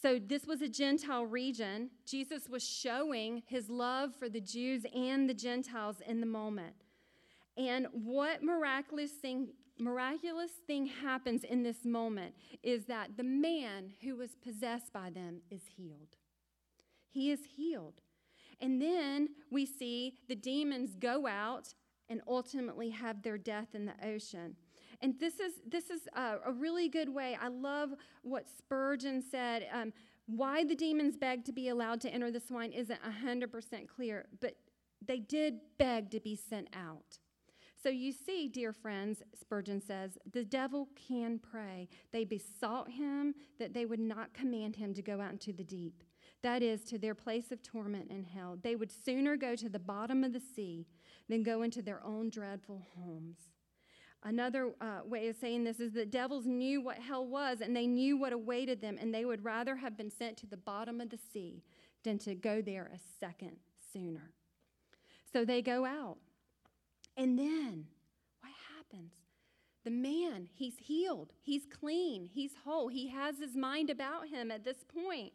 So, 0.00 0.18
this 0.18 0.46
was 0.46 0.62
a 0.62 0.68
Gentile 0.68 1.26
region. 1.26 1.90
Jesus 2.06 2.48
was 2.48 2.66
showing 2.66 3.42
his 3.46 3.68
love 3.68 4.14
for 4.14 4.28
the 4.28 4.40
Jews 4.40 4.84
and 4.94 5.28
the 5.28 5.34
Gentiles 5.34 5.96
in 6.06 6.20
the 6.20 6.26
moment. 6.26 6.74
And 7.56 7.86
what 7.92 8.42
miraculous 8.42 9.12
thing, 9.12 9.48
miraculous 9.78 10.50
thing 10.66 10.86
happens 10.86 11.44
in 11.44 11.62
this 11.62 11.84
moment 11.84 12.34
is 12.62 12.84
that 12.86 13.16
the 13.16 13.24
man 13.24 13.92
who 14.02 14.16
was 14.16 14.36
possessed 14.36 14.92
by 14.92 15.10
them 15.10 15.40
is 15.50 15.62
healed. 15.76 16.16
He 17.08 17.30
is 17.30 17.40
healed. 17.56 18.00
And 18.60 18.80
then 18.80 19.28
we 19.50 19.66
see 19.66 20.14
the 20.28 20.34
demons 20.34 20.94
go 20.94 21.26
out 21.26 21.74
and 22.08 22.20
ultimately 22.26 22.90
have 22.90 23.22
their 23.22 23.38
death 23.38 23.74
in 23.74 23.86
the 23.86 24.06
ocean. 24.06 24.56
And 25.02 25.18
this 25.18 25.40
is, 25.40 25.54
this 25.68 25.90
is 25.90 26.02
a, 26.14 26.36
a 26.46 26.52
really 26.52 26.88
good 26.88 27.08
way. 27.08 27.36
I 27.40 27.48
love 27.48 27.90
what 28.22 28.46
Spurgeon 28.48 29.22
said. 29.22 29.66
Um, 29.72 29.92
why 30.26 30.64
the 30.64 30.74
demons 30.74 31.16
begged 31.16 31.46
to 31.46 31.52
be 31.52 31.68
allowed 31.68 32.00
to 32.02 32.10
enter 32.10 32.30
the 32.30 32.40
swine 32.40 32.72
isn't 32.72 33.00
100% 33.02 33.88
clear, 33.88 34.26
but 34.40 34.56
they 35.04 35.20
did 35.20 35.60
beg 35.78 36.10
to 36.10 36.20
be 36.20 36.34
sent 36.34 36.68
out. 36.74 37.18
So 37.80 37.90
you 37.90 38.10
see, 38.10 38.48
dear 38.48 38.72
friends, 38.72 39.22
Spurgeon 39.38 39.80
says, 39.80 40.18
the 40.32 40.44
devil 40.44 40.88
can 41.08 41.38
pray. 41.38 41.88
They 42.10 42.24
besought 42.24 42.90
him 42.90 43.34
that 43.58 43.74
they 43.74 43.84
would 43.84 44.00
not 44.00 44.34
command 44.34 44.76
him 44.76 44.94
to 44.94 45.02
go 45.02 45.20
out 45.20 45.32
into 45.32 45.52
the 45.52 45.62
deep 45.62 46.02
that 46.46 46.62
is, 46.62 46.84
to 46.84 46.96
their 46.96 47.14
place 47.14 47.50
of 47.50 47.60
torment 47.60 48.08
in 48.08 48.22
hell. 48.22 48.56
They 48.62 48.76
would 48.76 48.92
sooner 48.92 49.36
go 49.36 49.56
to 49.56 49.68
the 49.68 49.80
bottom 49.80 50.22
of 50.22 50.32
the 50.32 50.40
sea 50.40 50.86
than 51.28 51.42
go 51.42 51.62
into 51.62 51.82
their 51.82 52.00
own 52.04 52.30
dreadful 52.30 52.86
homes. 52.96 53.38
Another 54.22 54.72
uh, 54.80 55.00
way 55.04 55.26
of 55.26 55.34
saying 55.34 55.64
this 55.64 55.80
is 55.80 55.92
that 55.94 56.12
devils 56.12 56.46
knew 56.46 56.80
what 56.80 56.98
hell 56.98 57.26
was 57.26 57.60
and 57.60 57.74
they 57.74 57.88
knew 57.88 58.16
what 58.16 58.32
awaited 58.32 58.80
them, 58.80 58.96
and 59.00 59.12
they 59.12 59.24
would 59.24 59.44
rather 59.44 59.74
have 59.74 59.96
been 59.96 60.10
sent 60.10 60.36
to 60.36 60.46
the 60.46 60.56
bottom 60.56 61.00
of 61.00 61.10
the 61.10 61.18
sea 61.32 61.64
than 62.04 62.16
to 62.18 62.36
go 62.36 62.62
there 62.62 62.92
a 62.94 62.98
second 63.18 63.56
sooner. 63.92 64.30
So 65.32 65.44
they 65.44 65.62
go 65.62 65.84
out. 65.84 66.18
And 67.16 67.36
then 67.36 67.86
what 68.40 68.52
happens? 68.76 69.14
The 69.84 69.90
man, 69.90 70.48
he's 70.54 70.78
healed, 70.78 71.32
he's 71.42 71.66
clean, 71.66 72.28
he's 72.32 72.52
whole, 72.64 72.86
he 72.86 73.08
has 73.08 73.38
his 73.38 73.56
mind 73.56 73.90
about 73.90 74.28
him 74.28 74.52
at 74.52 74.64
this 74.64 74.84
point. 74.84 75.32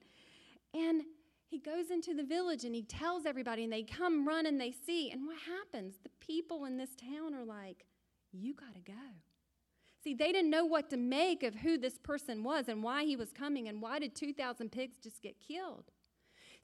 And 0.74 1.04
he 1.46 1.60
goes 1.60 1.92
into 1.92 2.14
the 2.14 2.24
village 2.24 2.64
and 2.64 2.74
he 2.74 2.84
tells 2.84 3.26
everybody, 3.26 3.64
and 3.64 3.74
they 3.74 3.84
come 3.84 4.28
run 4.28 4.46
and 4.46 4.60
they 4.60 4.72
see. 4.72 5.12
And 5.12 5.28
what 5.28 5.38
happens? 5.38 5.96
The 6.02 6.10
people 6.26 6.66
in 6.66 6.78
this 6.78 6.96
town 6.96 7.34
are 7.34 7.44
like, 7.44 7.86
You 8.32 8.54
got 8.54 8.74
to 8.76 8.82
go. 8.82 8.94
See, 10.04 10.14
they 10.14 10.32
didn't 10.32 10.50
know 10.50 10.66
what 10.66 10.90
to 10.90 10.98
make 10.98 11.44
of 11.44 11.56
who 11.56 11.78
this 11.78 12.00
person 12.00 12.44
was 12.44 12.68
and 12.68 12.84
why 12.84 13.04
he 13.04 13.16
was 13.16 13.32
coming 13.32 13.68
and 13.68 13.82
why 13.82 14.00
did 14.00 14.16
2,000 14.16 14.72
pigs 14.72 14.98
just 14.98 15.22
get 15.22 15.36
killed. 15.40 15.92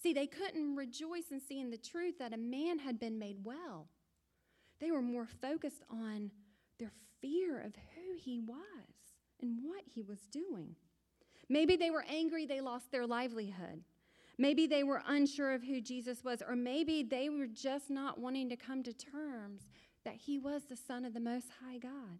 See, 0.01 0.13
they 0.13 0.25
couldn't 0.25 0.75
rejoice 0.75 1.31
in 1.31 1.39
seeing 1.39 1.69
the 1.69 1.77
truth 1.77 2.17
that 2.19 2.33
a 2.33 2.37
man 2.37 2.79
had 2.79 2.99
been 2.99 3.19
made 3.19 3.43
well. 3.43 3.89
They 4.79 4.91
were 4.91 5.01
more 5.01 5.27
focused 5.41 5.83
on 5.89 6.31
their 6.79 6.91
fear 7.21 7.59
of 7.59 7.73
who 7.95 8.15
he 8.17 8.39
was 8.39 8.57
and 9.41 9.59
what 9.63 9.83
he 9.93 10.01
was 10.01 10.19
doing. 10.31 10.75
Maybe 11.49 11.75
they 11.75 11.89
were 11.89 12.05
angry 12.09 12.45
they 12.45 12.61
lost 12.61 12.91
their 12.91 13.05
livelihood. 13.05 13.83
Maybe 14.38 14.67
they 14.67 14.84
were 14.84 15.01
unsure 15.08 15.53
of 15.53 15.63
who 15.63 15.82
Jesus 15.82 16.24
was, 16.24 16.44
or 16.48 16.56
maybe 16.56 17.03
they 17.03 17.29
were 17.29 17.48
just 17.48 17.89
not 17.89 18.20
wanting 18.20 18.50
to 18.50 18.56
come 18.56 18.84
to 18.84 18.94
terms 18.94 19.63
that 20.06 20.15
he 20.15 20.38
was 20.38 20.63
the 20.65 20.75
Son 20.75 21.06
of 21.06 21.13
the 21.13 21.20
Most 21.20 21.48
High 21.63 21.79
God. 21.79 22.20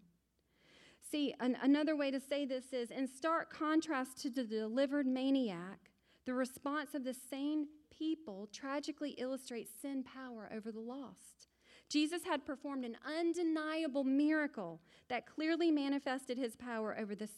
See, 1.10 1.34
an, 1.40 1.58
another 1.62 1.96
way 1.96 2.12
to 2.12 2.20
say 2.20 2.46
this 2.46 2.74
is 2.74 2.92
in 2.92 3.08
stark 3.08 3.54
contrast 3.54 4.22
to 4.24 4.30
the 4.30 4.44
delivered 4.44 5.08
maniac, 5.08 5.92
the 6.26 6.34
response 6.34 6.96
of 6.96 7.04
the 7.04 7.14
sane 7.14 7.68
people 7.90 8.50
tragically 8.52 9.12
illustrates 9.12 9.72
sin 9.82 10.04
power 10.04 10.50
over 10.54 10.72
the 10.72 10.80
lost. 10.80 11.48
Jesus 11.90 12.24
had 12.26 12.46
performed 12.46 12.84
an 12.84 12.98
undeniable 13.08 14.04
miracle 14.04 14.82
that 15.08 15.26
clearly 15.26 15.72
manifested 15.72 16.38
his 16.38 16.56
power 16.58 16.98
over 17.00 17.16
the 17.16 17.30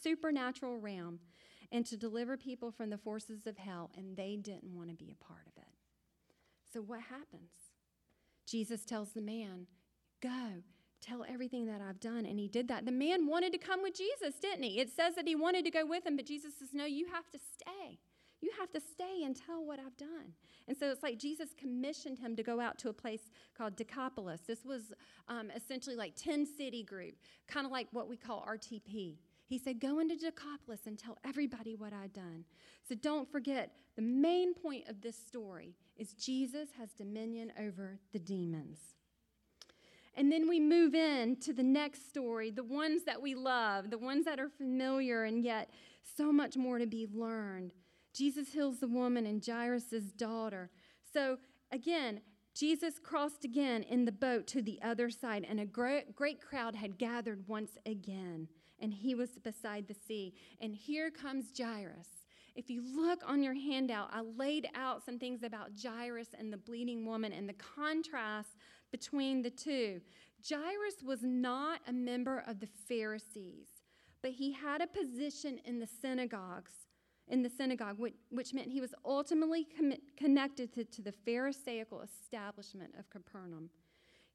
supernatural 0.00 0.76
realm 0.76 1.18
and 1.70 1.84
to 1.86 1.96
deliver 1.96 2.36
people 2.36 2.70
from 2.70 2.90
the 2.90 2.98
forces 2.98 3.46
of 3.46 3.58
hell, 3.58 3.90
and 3.96 4.16
they 4.16 4.36
didn't 4.36 4.74
want 4.74 4.88
to 4.90 4.94
be 4.94 5.12
a 5.12 5.24
part 5.24 5.46
of 5.46 5.62
it. 5.62 5.68
So, 6.72 6.80
what 6.80 7.00
happens? 7.00 7.50
Jesus 8.46 8.84
tells 8.84 9.12
the 9.12 9.20
man, 9.20 9.66
Go, 10.20 10.62
tell 11.00 11.24
everything 11.28 11.66
that 11.66 11.80
I've 11.80 12.00
done. 12.00 12.26
And 12.26 12.38
he 12.38 12.48
did 12.48 12.68
that. 12.68 12.84
The 12.84 12.92
man 12.92 13.26
wanted 13.26 13.52
to 13.52 13.58
come 13.58 13.82
with 13.82 13.94
Jesus, 13.94 14.34
didn't 14.40 14.64
he? 14.64 14.80
It 14.80 14.90
says 14.94 15.14
that 15.14 15.28
he 15.28 15.36
wanted 15.36 15.64
to 15.64 15.70
go 15.70 15.86
with 15.86 16.06
him, 16.06 16.16
but 16.16 16.26
Jesus 16.26 16.54
says, 16.58 16.70
No, 16.72 16.84
you 16.84 17.06
have 17.12 17.28
to 17.30 17.38
stay. 17.38 17.98
You 18.40 18.50
have 18.58 18.70
to 18.70 18.80
stay 18.80 19.24
and 19.24 19.34
tell 19.34 19.64
what 19.64 19.80
I've 19.80 19.96
done. 19.96 20.32
And 20.68 20.76
so 20.76 20.90
it's 20.90 21.02
like 21.02 21.18
Jesus 21.18 21.48
commissioned 21.58 22.18
him 22.18 22.36
to 22.36 22.42
go 22.42 22.60
out 22.60 22.78
to 22.78 22.88
a 22.88 22.92
place 22.92 23.30
called 23.56 23.74
Decapolis. 23.74 24.42
This 24.46 24.64
was 24.64 24.92
um, 25.26 25.50
essentially 25.50 25.96
like 25.96 26.14
10 26.14 26.46
city 26.46 26.84
group, 26.84 27.14
kind 27.48 27.66
of 27.66 27.72
like 27.72 27.88
what 27.90 28.08
we 28.08 28.16
call 28.16 28.46
RTP. 28.48 29.16
He 29.48 29.58
said, 29.58 29.80
Go 29.80 29.98
into 29.98 30.14
Decapolis 30.14 30.80
and 30.86 30.98
tell 30.98 31.16
everybody 31.24 31.74
what 31.74 31.94
I've 31.94 32.12
done. 32.12 32.44
So 32.86 32.94
don't 32.94 33.30
forget, 33.32 33.72
the 33.96 34.02
main 34.02 34.54
point 34.54 34.88
of 34.88 35.00
this 35.00 35.16
story 35.16 35.74
is 35.96 36.12
Jesus 36.12 36.68
has 36.78 36.90
dominion 36.92 37.52
over 37.58 37.98
the 38.12 38.18
demons. 38.18 38.78
And 40.14 40.30
then 40.30 40.48
we 40.48 40.60
move 40.60 40.94
in 40.94 41.36
to 41.36 41.52
the 41.54 41.62
next 41.62 42.08
story, 42.08 42.50
the 42.50 42.62
ones 42.62 43.04
that 43.04 43.22
we 43.22 43.34
love, 43.34 43.88
the 43.90 43.98
ones 43.98 44.24
that 44.26 44.38
are 44.38 44.50
familiar 44.50 45.24
and 45.24 45.42
yet 45.42 45.70
so 46.16 46.30
much 46.30 46.56
more 46.56 46.78
to 46.78 46.86
be 46.86 47.06
learned. 47.10 47.72
Jesus 48.12 48.48
heals 48.52 48.80
the 48.80 48.88
woman 48.88 49.26
and 49.26 49.44
Jairus' 49.44 50.12
daughter. 50.16 50.70
So 51.12 51.38
again, 51.72 52.20
Jesus 52.54 52.98
crossed 52.98 53.44
again 53.44 53.84
in 53.84 54.04
the 54.04 54.12
boat 54.12 54.48
to 54.48 54.60
the 54.60 54.80
other 54.82 55.08
side, 55.08 55.46
and 55.48 55.60
a 55.60 55.64
great, 55.64 56.16
great 56.16 56.40
crowd 56.40 56.74
had 56.74 56.98
gathered 56.98 57.44
once 57.46 57.78
again. 57.86 58.48
And 58.80 58.92
he 58.92 59.14
was 59.14 59.30
beside 59.38 59.86
the 59.86 59.94
sea. 59.94 60.34
And 60.60 60.74
here 60.74 61.10
comes 61.10 61.46
Jairus. 61.56 62.08
If 62.54 62.68
you 62.68 62.82
look 62.82 63.20
on 63.24 63.42
your 63.42 63.54
handout, 63.54 64.10
I 64.12 64.22
laid 64.22 64.68
out 64.74 65.04
some 65.04 65.18
things 65.18 65.44
about 65.44 65.70
Jairus 65.80 66.28
and 66.36 66.52
the 66.52 66.56
bleeding 66.56 67.06
woman 67.06 67.32
and 67.32 67.48
the 67.48 67.54
contrast 67.54 68.56
between 68.90 69.42
the 69.42 69.50
two. 69.50 70.00
Jairus 70.48 71.02
was 71.04 71.22
not 71.22 71.80
a 71.86 71.92
member 71.92 72.42
of 72.46 72.58
the 72.58 72.68
Pharisees, 72.88 73.68
but 74.22 74.32
he 74.32 74.52
had 74.52 74.80
a 74.80 74.86
position 74.86 75.60
in 75.64 75.78
the 75.78 75.86
synagogues, 75.86 76.72
in 77.28 77.42
the 77.42 77.50
synagogue, 77.50 77.98
which, 77.98 78.14
which 78.30 78.54
meant 78.54 78.72
he 78.72 78.80
was 78.80 78.94
ultimately 79.04 79.64
com- 79.76 79.92
connected 80.16 80.72
to, 80.74 80.84
to 80.84 81.02
the 81.02 81.12
Pharisaical 81.12 82.02
establishment 82.02 82.92
of 82.98 83.08
Capernaum. 83.10 83.70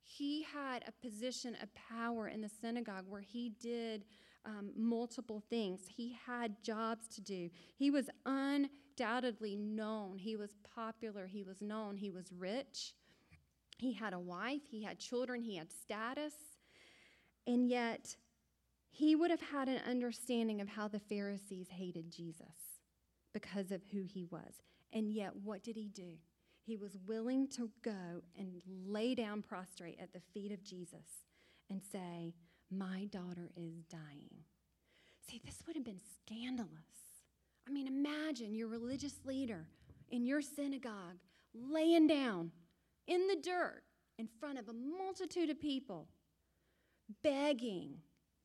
He 0.02 0.44
had 0.44 0.84
a 0.88 0.92
position 1.06 1.58
of 1.62 1.70
power 1.74 2.28
in 2.28 2.42
the 2.42 2.50
synagogue 2.62 3.06
where 3.08 3.22
he 3.22 3.50
did 3.62 4.06
um, 4.46 4.72
multiple 4.76 5.44
things. 5.50 5.82
He 5.88 6.18
had 6.26 6.62
jobs 6.64 7.08
to 7.16 7.22
do. 7.22 7.50
He 7.76 7.90
was 7.90 8.10
undoubtedly 8.26 9.56
known. 9.56 10.18
He 10.18 10.36
was 10.36 10.56
popular. 10.76 11.28
He 11.28 11.44
was 11.44 11.62
known. 11.62 11.98
He 11.98 12.10
was 12.10 12.32
rich. 12.32 12.94
He 13.78 13.94
had 13.94 14.14
a 14.14 14.20
wife. 14.20 14.62
He 14.70 14.84
had 14.84 15.00
children. 15.00 15.42
He 15.42 15.58
had 15.58 15.72
status. 15.72 16.34
And 17.48 17.68
yet, 17.68 18.16
he 18.90 19.16
would 19.16 19.32
have 19.32 19.42
had 19.42 19.68
an 19.68 19.82
understanding 19.90 20.62
of 20.62 20.68
how 20.68 20.88
the 20.88 21.00
Pharisees 21.00 21.68
hated 21.70 22.12
Jesus 22.12 22.80
because 23.34 23.72
of 23.72 23.82
who 23.92 24.04
he 24.04 24.26
was. 24.26 24.62
And 24.94 25.12
yet, 25.12 25.36
what 25.44 25.64
did 25.64 25.76
he 25.76 25.88
do? 25.88 26.14
He 26.64 26.78
was 26.78 26.98
willing 27.06 27.48
to 27.50 27.70
go 27.84 28.22
and 28.38 28.62
lay 28.88 29.16
down 29.16 29.42
prostrate 29.42 30.00
at 30.00 30.14
the 30.14 30.22
feet 30.34 30.52
of 30.52 30.64
Jesus 30.64 31.26
and 31.70 31.82
say, 31.92 32.36
My 32.78 33.06
daughter 33.12 33.52
is 33.56 33.84
dying. 33.90 34.46
See, 35.30 35.42
this 35.46 35.64
would 35.66 35.76
have 35.76 35.86
been 35.86 36.02
scandalous. 36.22 36.70
I 37.68 37.72
mean, 37.72 37.88
imagine 37.88 38.56
your 38.56 38.68
religious 38.68 39.16
leader 39.26 39.68
in 40.10 40.26
your 40.26 40.42
synagogue 40.42 41.18
laying 41.54 42.08
down 42.08 42.52
in 43.08 43.28
the 43.28 43.38
dirt 43.42 43.84
in 44.18 44.28
front 44.40 44.60
of 44.60 44.70
a 44.70 44.74
multitude 44.74 45.50
of 45.50 45.60
people, 45.60 46.08
begging 47.24 47.96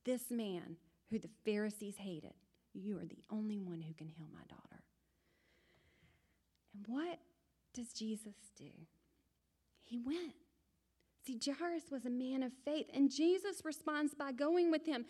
this 0.05 0.31
man 0.31 0.77
who 1.09 1.19
the 1.19 1.29
Pharisees 1.45 1.95
hated, 1.97 2.33
You 2.73 2.97
are 2.97 3.05
the 3.05 3.23
only 3.29 3.59
one 3.59 3.81
who 3.81 3.93
can 3.93 4.07
heal 4.07 4.27
my 4.31 4.43
daughter. 4.47 4.83
And 6.73 6.85
what 6.87 7.19
does 7.73 7.93
Jesus 7.93 8.35
do? 8.57 8.69
He 9.83 9.97
went. 9.97 10.33
See, 11.29 11.53
Jairus 11.53 11.91
was 11.91 12.05
a 12.05 12.09
man 12.09 12.41
of 12.41 12.51
faith, 12.65 12.87
and 12.91 13.11
Jesus 13.11 13.61
responds 13.63 14.15
by 14.15 14.31
going 14.31 14.71
with 14.71 14.83
him 14.83 15.05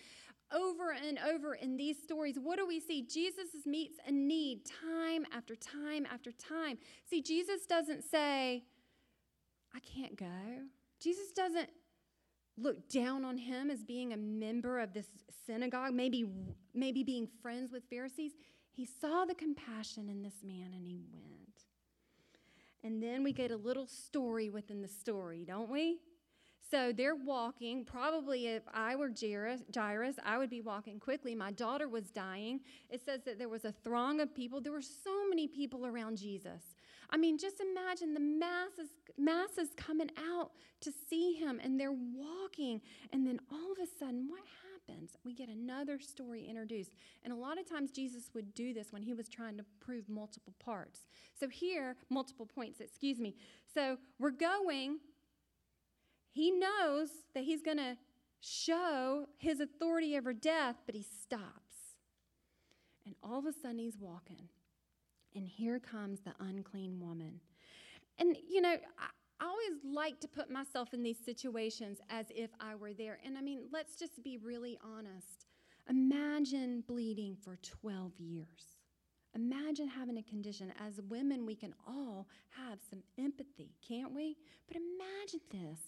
over 0.54 0.92
and 0.92 1.18
over 1.18 1.54
in 1.54 1.78
these 1.78 1.96
stories. 2.04 2.38
What 2.38 2.58
do 2.58 2.68
we 2.68 2.82
see? 2.82 3.04
Jesus 3.04 3.52
meets 3.66 4.00
a 4.06 4.12
need 4.12 4.64
time 4.66 5.26
after 5.32 5.56
time 5.56 6.06
after 6.12 6.34
time. 6.34 6.78
See, 7.10 7.22
Jesus 7.22 7.66
doesn't 7.66 8.04
say, 8.04 8.66
I 9.74 9.80
can't 9.80 10.18
go. 10.18 10.26
Jesus 11.00 11.32
doesn't 11.32 11.70
look 12.58 12.90
down 12.90 13.24
on 13.24 13.38
him 13.38 13.72
as 13.72 13.86
being 13.86 14.12
a 14.12 14.18
member 14.18 14.82
of 14.82 14.94
this 14.94 15.08
synagogue, 15.48 15.94
maybe, 15.94 16.26
maybe 16.74 17.02
being 17.02 17.30
friends 17.42 17.72
with 17.72 17.84
Pharisees. 17.90 18.34
He 18.74 18.86
saw 18.86 19.24
the 19.24 19.36
compassion 19.36 20.10
in 20.10 20.22
this 20.22 20.44
man 20.44 20.74
and 20.76 20.86
he 20.86 21.00
went. 21.14 21.40
And 22.84 23.02
then 23.02 23.24
we 23.24 23.32
get 23.32 23.52
a 23.52 23.58
little 23.58 23.88
story 23.88 24.50
within 24.50 24.82
the 24.82 24.88
story, 24.90 25.46
don't 25.46 25.70
we? 25.70 26.00
So 26.70 26.92
they're 26.92 27.16
walking. 27.16 27.84
Probably 27.84 28.48
if 28.48 28.64
I 28.74 28.96
were 28.96 29.12
Jairus, 29.12 30.16
I 30.24 30.38
would 30.38 30.50
be 30.50 30.62
walking 30.62 31.00
quickly. 31.00 31.34
My 31.34 31.52
daughter 31.52 31.88
was 31.88 32.12
dying. 32.12 32.60
It 32.90 33.04
says 33.04 33.22
that 33.26 33.40
there 33.40 33.50
was 33.50 33.66
a 33.66 33.72
throng 33.84 34.22
of 34.22 34.36
people. 34.36 34.62
There 34.62 34.72
were 34.72 34.82
so 34.82 35.28
many 35.28 35.48
people 35.48 35.86
around 35.86 36.18
Jesus. 36.18 36.76
I 37.10 37.18
mean, 37.18 37.40
just 37.40 37.60
imagine 37.60 38.14
the 38.14 38.20
masses, 38.20 38.90
masses 39.18 39.70
coming 39.76 40.12
out 40.32 40.52
to 40.82 40.92
see 41.10 41.34
him, 41.34 41.60
and 41.64 41.80
they're 41.80 41.92
walking. 41.92 42.82
And 43.12 43.26
then 43.26 43.40
all 43.52 43.72
of 43.72 43.80
a 43.80 43.88
sudden, 44.00 44.28
what 44.30 44.44
happens? 44.88 45.18
We 45.26 45.34
get 45.34 45.50
another 45.50 46.00
story 46.00 46.46
introduced. 46.48 46.92
And 47.24 47.34
a 47.34 47.36
lot 47.36 47.60
of 47.60 47.68
times, 47.68 47.92
Jesus 47.92 48.30
would 48.36 48.54
do 48.54 48.76
this 48.76 48.94
when 48.94 49.02
he 49.02 49.16
was 49.16 49.28
trying 49.28 49.58
to 49.58 49.66
prove 49.80 50.08
multiple 50.08 50.54
parts. 50.60 51.08
So 51.40 51.50
here, 51.50 51.96
multiple 52.12 52.46
points, 52.46 52.80
excuse 52.80 53.20
me. 53.20 53.36
So 53.74 53.98
we're 54.20 54.30
going 54.30 55.00
he 56.32 56.52
knows 56.52 57.10
that 57.34 57.44
he's 57.44 57.62
going 57.62 57.78
to 57.78 57.98
show 58.40 59.26
his 59.38 59.60
authority 59.60 60.18
over 60.18 60.34
death, 60.34 60.76
but 60.86 60.96
he 60.96 61.04
stops. 61.04 61.98
And 63.06 63.16
all 63.24 63.40
of 63.40 63.46
a 63.46 63.54
sudden, 63.54 63.80
he's 63.80 63.98
walking. 64.00 64.50
And 65.36 65.48
here 65.48 65.80
comes 65.80 66.20
the 66.22 66.34
unclean 66.40 67.00
woman. 67.00 67.40
And, 68.18 68.38
you 68.48 68.62
know, 68.62 68.70
I, 68.70 69.10
I 69.40 69.46
always 69.46 69.80
like 69.84 70.20
to 70.20 70.28
put 70.28 70.52
myself 70.52 70.94
in 70.94 71.02
these 71.02 71.18
situations 71.24 72.00
as 72.10 72.26
if 72.30 72.50
I 72.60 72.76
were 72.76 72.94
there. 72.94 73.20
And 73.26 73.38
I 73.38 73.42
mean, 73.42 73.62
let's 73.72 73.96
just 73.96 74.22
be 74.24 74.38
really 74.38 74.78
honest. 74.84 75.48
Imagine 75.90 76.84
bleeding 76.88 77.36
for 77.42 77.58
12 77.82 78.12
years. 78.20 78.78
Imagine 79.36 79.88
having 79.88 80.18
a 80.18 80.24
condition. 80.24 80.74
As 80.86 81.00
women, 81.08 81.46
we 81.46 81.56
can 81.56 81.74
all 81.88 82.28
have 82.50 82.80
some 82.90 83.02
empathy, 83.18 83.76
can't 83.88 84.14
we? 84.14 84.36
But 84.68 84.78
imagine 84.78 85.42
this. 85.52 85.80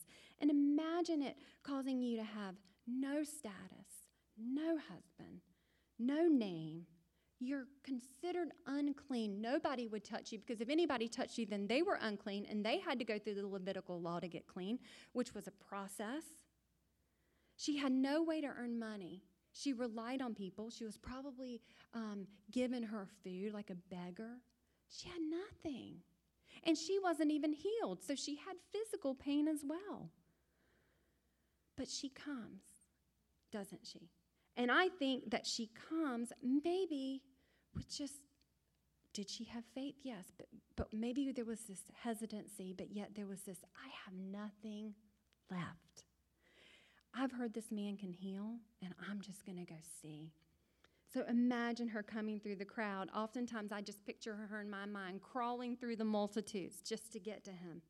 And 0.42 0.50
imagine 0.50 1.22
it 1.22 1.38
causing 1.64 2.02
you 2.02 2.18
to 2.18 2.24
have 2.24 2.56
no 2.88 3.24
status, 3.24 4.10
no 4.38 4.78
husband, 4.78 5.42
no 6.00 6.28
name. 6.28 6.86
You're 7.40 7.68
considered 7.84 8.50
unclean. 8.68 9.42
Nobody 9.42 9.88
would 9.88 10.04
touch 10.04 10.32
you 10.32 10.40
because 10.40 10.62
if 10.62 10.70
anybody 10.70 11.08
touched 11.08 11.38
you, 11.38 11.46
then 11.46 11.66
they 11.68 11.82
were 11.82 11.98
unclean 12.02 12.46
and 12.50 12.64
they 12.64 12.80
had 12.80 13.00
to 13.00 13.06
go 13.06 13.18
through 13.18 13.36
the 13.36 13.48
Levitical 13.48 14.00
law 14.00 14.20
to 14.20 14.28
get 14.28 14.48
clean, 14.48 14.78
which 15.14 15.34
was 15.34 15.48
a 15.48 15.52
process. 15.52 16.24
She 17.58 17.78
had 17.78 17.92
no 17.92 18.24
way 18.24 18.42
to 18.42 18.48
earn 18.48 18.78
money. 18.78 19.24
She 19.54 19.74
relied 19.74 20.22
on 20.22 20.34
people. 20.34 20.70
She 20.70 20.86
was 20.86 20.98
probably 20.98 21.62
um, 21.94 22.28
given 22.52 22.84
her 22.84 23.08
food 23.24 23.54
like 23.54 23.70
a 23.70 23.76
beggar. 23.76 24.38
She 24.90 25.10
had 25.10 25.22
nothing. 25.22 25.96
And 26.64 26.78
she 26.78 27.00
wasn't 27.00 27.32
even 27.32 27.54
healed, 27.54 28.04
so 28.04 28.14
she 28.14 28.36
had 28.36 28.56
physical 28.72 29.16
pain 29.16 29.48
as 29.48 29.64
well. 29.66 30.10
But 31.82 31.90
she 31.90 32.10
comes, 32.10 32.62
doesn't 33.52 33.88
she? 33.88 34.12
And 34.56 34.72
I 34.72 34.90
think 35.00 35.32
that 35.32 35.48
she 35.48 35.72
comes 35.90 36.32
maybe 36.44 37.24
with 37.74 37.90
just 37.90 38.20
did 39.16 39.28
she 39.28 39.46
have 39.46 39.64
faith? 39.74 39.96
Yes, 40.04 40.26
but, 40.38 40.46
but 40.76 40.94
maybe 40.94 41.32
there 41.32 41.44
was 41.44 41.62
this 41.62 41.82
hesitancy, 42.04 42.76
but 42.78 42.92
yet 42.92 43.16
there 43.16 43.26
was 43.26 43.42
this 43.42 43.58
I 43.76 43.90
have 44.06 44.14
nothing 44.14 44.94
left. 45.50 46.04
I've 47.16 47.32
heard 47.32 47.56
this 47.56 47.72
man 47.72 47.98
can 47.98 48.14
heal, 48.14 48.58
and 48.84 48.94
I'm 49.10 49.20
just 49.20 49.44
going 49.44 49.58
to 49.58 49.66
go 49.66 49.80
see. 50.04 50.34
So 51.12 51.24
imagine 51.28 51.88
her 51.88 52.04
coming 52.04 52.40
through 52.40 52.58
the 52.58 52.64
crowd. 52.64 53.10
Oftentimes, 53.16 53.72
I 53.72 53.82
just 53.82 54.06
picture 54.06 54.36
her 54.36 54.62
in 54.62 54.70
my 54.70 54.86
mind 54.86 55.22
crawling 55.24 55.76
through 55.76 55.96
the 55.96 56.06
multitudes 56.06 56.84
just 56.88 57.12
to 57.14 57.20
get 57.20 57.44
to 57.46 57.52
him. 57.52 57.82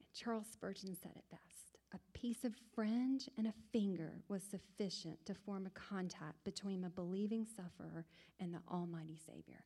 And 0.00 0.08
Charles 0.14 0.46
Spurgeon 0.50 0.96
said 0.96 1.12
it 1.14 1.24
best 1.30 1.59
a 1.92 1.98
piece 2.18 2.44
of 2.44 2.54
fringe 2.74 3.28
and 3.36 3.46
a 3.46 3.54
finger 3.72 4.22
was 4.28 4.42
sufficient 4.42 5.24
to 5.26 5.34
form 5.34 5.66
a 5.66 5.70
contact 5.70 6.42
between 6.44 6.84
a 6.84 6.90
believing 6.90 7.46
sufferer 7.46 8.06
and 8.38 8.54
the 8.54 8.60
Almighty 8.70 9.18
Savior. 9.26 9.64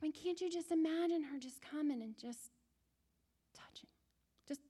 I 0.00 0.04
mean, 0.04 0.12
can't 0.12 0.40
you 0.40 0.50
just 0.50 0.72
imagine 0.72 1.22
her 1.24 1.38
just 1.38 1.60
coming 1.60 2.02
and 2.02 2.16
just 2.16 2.50
touching? 3.54 3.88
Just, 4.48 4.60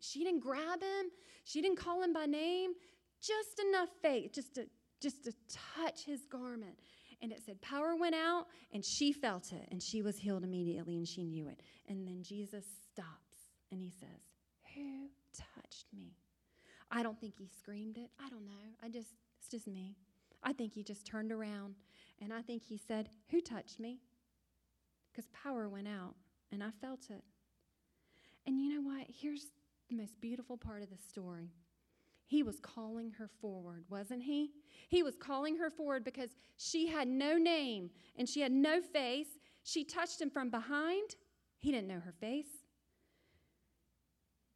she 0.00 0.24
didn't 0.24 0.40
grab 0.40 0.80
him, 0.80 1.10
she 1.44 1.60
didn't 1.60 1.76
call 1.78 2.02
him 2.02 2.12
by 2.12 2.26
name, 2.26 2.72
just 3.20 3.60
enough 3.68 3.88
faith 4.00 4.32
just 4.32 4.54
to, 4.54 4.66
just 5.00 5.24
to 5.24 5.32
touch 5.76 6.04
his 6.04 6.24
garment. 6.26 6.78
And 7.20 7.30
it 7.30 7.40
said, 7.44 7.60
power 7.60 7.94
went 7.94 8.16
out, 8.16 8.46
and 8.72 8.84
she 8.84 9.12
felt 9.12 9.52
it, 9.52 9.68
and 9.70 9.80
she 9.80 10.02
was 10.02 10.18
healed 10.18 10.42
immediately, 10.42 10.96
and 10.96 11.06
she 11.06 11.22
knew 11.22 11.46
it. 11.46 11.60
And 11.86 12.06
then 12.06 12.22
Jesus 12.22 12.64
stops 12.92 13.32
and 13.70 13.80
he 13.80 13.90
says, 13.90 14.20
Who 14.74 15.08
touched 15.32 15.86
me. 15.92 16.16
I 16.90 17.02
don't 17.02 17.18
think 17.18 17.34
he 17.36 17.46
screamed 17.46 17.96
it. 17.96 18.10
I 18.24 18.28
don't 18.28 18.44
know. 18.44 18.76
I 18.82 18.88
just, 18.88 19.14
it's 19.38 19.48
just 19.48 19.66
me. 19.66 19.96
I 20.42 20.52
think 20.52 20.74
he 20.74 20.82
just 20.82 21.06
turned 21.06 21.32
around 21.32 21.76
and 22.20 22.32
I 22.32 22.42
think 22.42 22.62
he 22.62 22.76
said, 22.76 23.08
Who 23.30 23.40
touched 23.40 23.80
me? 23.80 24.00
Because 25.10 25.28
power 25.32 25.68
went 25.68 25.88
out 25.88 26.14
and 26.50 26.62
I 26.62 26.70
felt 26.80 27.10
it. 27.10 27.24
And 28.46 28.60
you 28.60 28.74
know 28.74 28.80
what? 28.80 29.06
Here's 29.08 29.46
the 29.88 29.96
most 29.96 30.20
beautiful 30.20 30.56
part 30.56 30.82
of 30.82 30.90
the 30.90 30.96
story. 30.96 31.52
He 32.26 32.42
was 32.42 32.58
calling 32.60 33.10
her 33.18 33.28
forward, 33.40 33.84
wasn't 33.90 34.22
he? 34.22 34.52
He 34.88 35.02
was 35.02 35.16
calling 35.16 35.56
her 35.58 35.70
forward 35.70 36.04
because 36.04 36.30
she 36.56 36.86
had 36.86 37.06
no 37.06 37.36
name 37.36 37.90
and 38.16 38.28
she 38.28 38.40
had 38.40 38.52
no 38.52 38.80
face. 38.80 39.38
She 39.64 39.84
touched 39.84 40.20
him 40.20 40.30
from 40.30 40.50
behind. 40.50 41.16
He 41.58 41.70
didn't 41.70 41.88
know 41.88 42.00
her 42.00 42.14
face. 42.20 42.61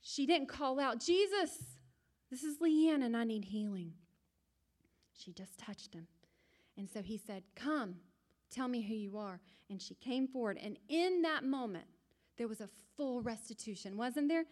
She 0.09 0.25
didn't 0.25 0.47
call 0.47 0.79
out, 0.79 1.01
Jesus, 1.01 1.51
this 2.31 2.45
is 2.45 2.59
Leeanne 2.59 3.05
and 3.05 3.17
I 3.17 3.25
need 3.25 3.47
healing. 3.47 3.95
She 5.13 5.33
just 5.33 5.59
touched 5.59 5.95
him. 5.95 6.07
And 6.79 6.89
so 6.89 7.03
he 7.03 7.19
said, 7.19 7.43
Come, 7.57 7.97
tell 8.49 8.69
me 8.69 8.83
who 8.83 8.95
you 8.95 9.19
are. 9.19 9.41
And 9.69 9.83
she 9.83 9.97
came 9.97 10.29
forward. 10.29 10.61
And 10.63 10.79
in 10.89 11.23
that 11.23 11.43
moment, 11.43 11.87
there 12.39 12.47
was 12.47 12.61
a 12.61 12.69
full 12.97 13.21
restitution, 13.21 13.97
wasn't 13.97 14.29
there? 14.29 14.45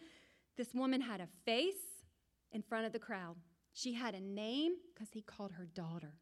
This 0.57 0.73
woman 0.73 0.99
had 0.99 1.21
a 1.21 1.29
face 1.45 2.03
in 2.51 2.61
front 2.61 2.85
of 2.85 2.91
the 2.91 2.99
crowd. 2.99 3.37
She 3.71 3.93
had 3.93 4.13
a 4.13 4.19
name 4.19 4.73
because 4.93 5.07
he 5.13 5.21
called 5.21 5.53
her 5.53 5.67
daughter. 5.73 6.15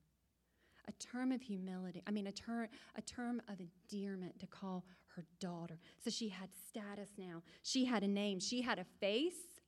A 0.87 0.91
term 0.91 1.31
of 1.31 1.41
humility, 1.41 2.03
I 2.05 2.11
mean, 2.11 2.27
a, 2.27 2.31
ter- 2.31 2.69
a 2.95 3.01
term 3.01 3.41
of 3.47 3.57
endearment 3.59 4.37
to 4.41 4.45
call 4.45 4.85
her 5.15 5.25
daughter. 5.39 5.79
So 6.03 6.09
she 6.09 6.29
had 6.29 6.49
status 6.67 7.09
now. 7.17 7.41
She 7.61 7.85
had 7.85 8.03
a 8.03 8.07
name. 8.07 8.39
She 8.39 8.61
had 8.61 8.79
a 8.79 8.85
face. 8.99 9.61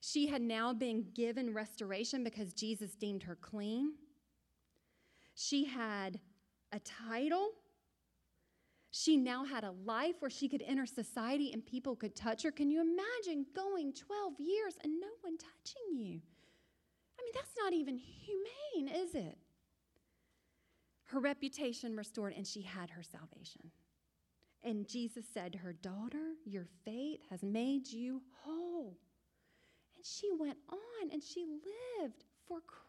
She 0.00 0.26
had 0.26 0.42
now 0.42 0.72
been 0.72 1.06
given 1.14 1.54
restoration 1.54 2.24
because 2.24 2.52
Jesus 2.52 2.94
deemed 2.94 3.22
her 3.22 3.36
clean. 3.36 3.92
She 5.34 5.64
had 5.64 6.18
a 6.72 6.80
title. 6.80 7.50
She 8.90 9.16
now 9.16 9.44
had 9.44 9.64
a 9.64 9.74
life 9.84 10.16
where 10.18 10.30
she 10.30 10.48
could 10.48 10.62
enter 10.66 10.86
society 10.86 11.52
and 11.52 11.64
people 11.64 11.96
could 11.96 12.14
touch 12.14 12.42
her. 12.42 12.50
Can 12.50 12.70
you 12.70 12.80
imagine 12.80 13.46
going 13.54 13.92
12 13.92 14.34
years 14.38 14.74
and 14.82 15.00
no 15.00 15.08
one 15.22 15.38
touching 15.38 15.96
you? 15.96 16.20
I 17.18 17.22
mean, 17.22 17.32
that's 17.34 17.56
not 17.56 17.72
even 17.72 17.96
humane, 17.96 18.94
is 18.94 19.14
it? 19.14 19.38
Her 21.04 21.20
reputation 21.20 21.94
restored, 21.94 22.34
and 22.36 22.46
she 22.46 22.62
had 22.62 22.90
her 22.90 23.02
salvation. 23.02 23.70
And 24.64 24.88
Jesus 24.88 25.24
said 25.32 25.52
to 25.52 25.58
her, 25.58 25.72
Daughter, 25.72 26.34
your 26.44 26.66
faith 26.84 27.20
has 27.30 27.42
made 27.42 27.88
you 27.88 28.22
whole. 28.42 28.96
And 29.96 30.04
she 30.04 30.30
went 30.38 30.58
on 30.70 31.10
and 31.12 31.22
she 31.22 31.44
lived 31.44 32.24
for 32.46 32.60
Christ. 32.66 32.82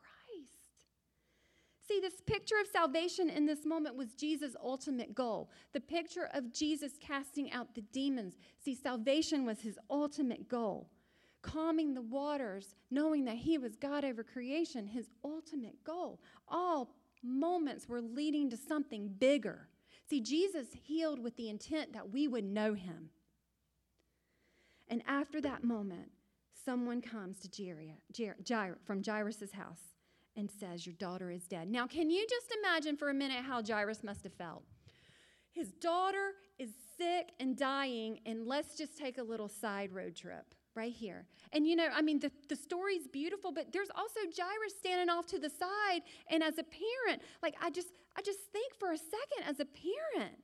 See, 1.88 2.00
this 2.00 2.22
picture 2.22 2.56
of 2.62 2.68
salvation 2.68 3.30
in 3.30 3.46
this 3.46 3.66
moment 3.66 3.96
was 3.96 4.14
Jesus' 4.14 4.56
ultimate 4.64 5.14
goal. 5.14 5.50
The 5.74 5.82
picture 5.82 6.30
of 6.34 6.54
Jesus 6.54 6.94
casting 7.02 7.52
out 7.52 7.76
the 7.76 7.82
demons. 7.82 8.36
See, 8.64 8.76
salvation 8.76 9.46
was 9.46 9.62
his 9.62 9.78
ultimate 9.90 10.48
goal. 10.48 10.90
Calming 11.42 11.94
the 11.94 12.02
waters, 12.02 12.76
knowing 12.90 13.26
that 13.26 13.36
he 13.36 13.58
was 13.58 13.76
God 13.76 14.06
over 14.06 14.24
creation, 14.24 14.88
his 14.88 15.10
ultimate 15.26 15.84
goal. 15.84 16.22
All 16.48 16.90
moments 17.22 17.90
were 17.90 18.02
leading 18.02 18.50
to 18.52 18.58
something 18.58 19.10
bigger. 19.20 19.68
See, 20.10 20.22
Jesus 20.22 20.68
healed 20.84 21.20
with 21.20 21.36
the 21.38 21.50
intent 21.50 21.94
that 21.94 22.12
we 22.12 22.28
would 22.28 22.44
know 22.44 22.74
him. 22.74 23.10
And 24.88 25.02
after 25.08 25.40
that 25.42 25.64
moment, 25.64 26.12
someone 26.66 27.02
comes 27.02 27.40
to 27.40 27.48
Jair, 27.48 27.96
Jair, 28.14 28.76
from 28.86 29.04
Jairus' 29.04 29.54
house 29.54 29.96
and 30.36 30.50
says, 30.50 30.86
Your 30.86 30.96
daughter 30.96 31.32
is 31.32 31.48
dead. 31.48 31.70
Now, 31.70 31.88
can 31.88 32.10
you 32.10 32.26
just 32.30 32.54
imagine 32.60 32.98
for 32.98 33.10
a 33.10 33.14
minute 33.14 33.44
how 33.44 33.62
Jairus 33.64 34.04
must 34.04 34.24
have 34.24 34.34
felt? 34.34 34.64
His 35.52 35.72
daughter 35.72 36.32
is 36.58 36.72
sick 36.98 37.32
and 37.40 37.58
dying, 37.58 38.20
and 38.26 38.46
let's 38.46 38.76
just 38.76 38.98
take 38.98 39.18
a 39.18 39.24
little 39.24 39.48
side 39.48 39.92
road 39.92 40.16
trip 40.16 40.56
right 40.76 40.92
here. 40.92 41.26
And 41.52 41.68
you 41.68 41.76
know, 41.76 41.88
I 41.94 42.02
mean, 42.02 42.20
the, 42.20 42.32
the 42.50 42.56
story's 42.56 43.08
beautiful, 43.08 43.52
but 43.52 43.72
there's 43.72 43.90
also 43.96 44.20
Jairus 44.36 44.74
standing 44.78 45.10
off 45.10 45.28
to 45.28 45.40
the 45.40 45.50
side. 45.50 46.02
And 46.30 46.42
as 46.42 46.58
a 46.58 46.64
parent, 46.64 47.22
like 47.42 47.56
I 47.62 47.70
just, 47.70 47.90
I 48.18 48.22
just 48.22 48.40
think 48.52 48.74
for 48.76 48.92
a 48.92 48.98
second, 48.98 49.48
as 49.48 49.60
a 49.60 49.66
parent, 49.66 50.36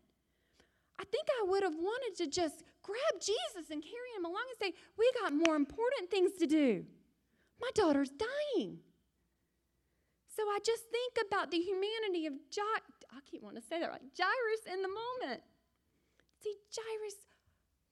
I 0.99 1.03
think 1.05 1.27
I 1.41 1.49
would 1.49 1.63
have 1.63 1.75
wanted 1.75 2.15
to 2.17 2.27
just 2.27 2.63
grab 2.83 3.21
Jesus 3.21 3.71
and 3.71 3.81
carry 3.81 4.11
him 4.17 4.25
along 4.25 4.43
and 4.49 4.59
say, 4.59 4.73
We 4.97 5.09
got 5.21 5.33
more 5.33 5.55
important 5.55 6.11
things 6.11 6.33
to 6.39 6.45
do. 6.47 6.85
My 7.61 7.69
daughter's 7.73 8.11
dying. 8.11 8.79
So 10.35 10.43
I 10.43 10.59
just 10.65 10.83
think 10.91 11.27
about 11.27 11.51
the 11.51 11.59
humanity 11.59 12.27
of 12.27 12.33
Jairus. 12.53 13.03
I 13.11 13.19
keep 13.29 13.41
wanting 13.41 13.61
to 13.61 13.67
say 13.67 13.79
that 13.79 13.89
right. 13.89 14.01
Jairus 14.15 14.63
in 14.71 14.81
the 14.81 14.87
moment. 14.87 15.41
See, 16.41 16.55
Jairus 16.71 17.15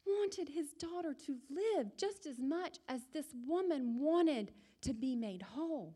wanted 0.08 0.50
his 0.50 0.74
daughter 0.74 1.14
to 1.26 1.38
live 1.50 1.96
just 1.98 2.26
as 2.26 2.40
much 2.40 2.80
as 2.88 3.02
this 3.14 3.28
woman 3.48 4.00
wanted 4.00 4.52
to 4.82 4.94
be 4.94 5.16
made 5.16 5.42
whole. 5.42 5.96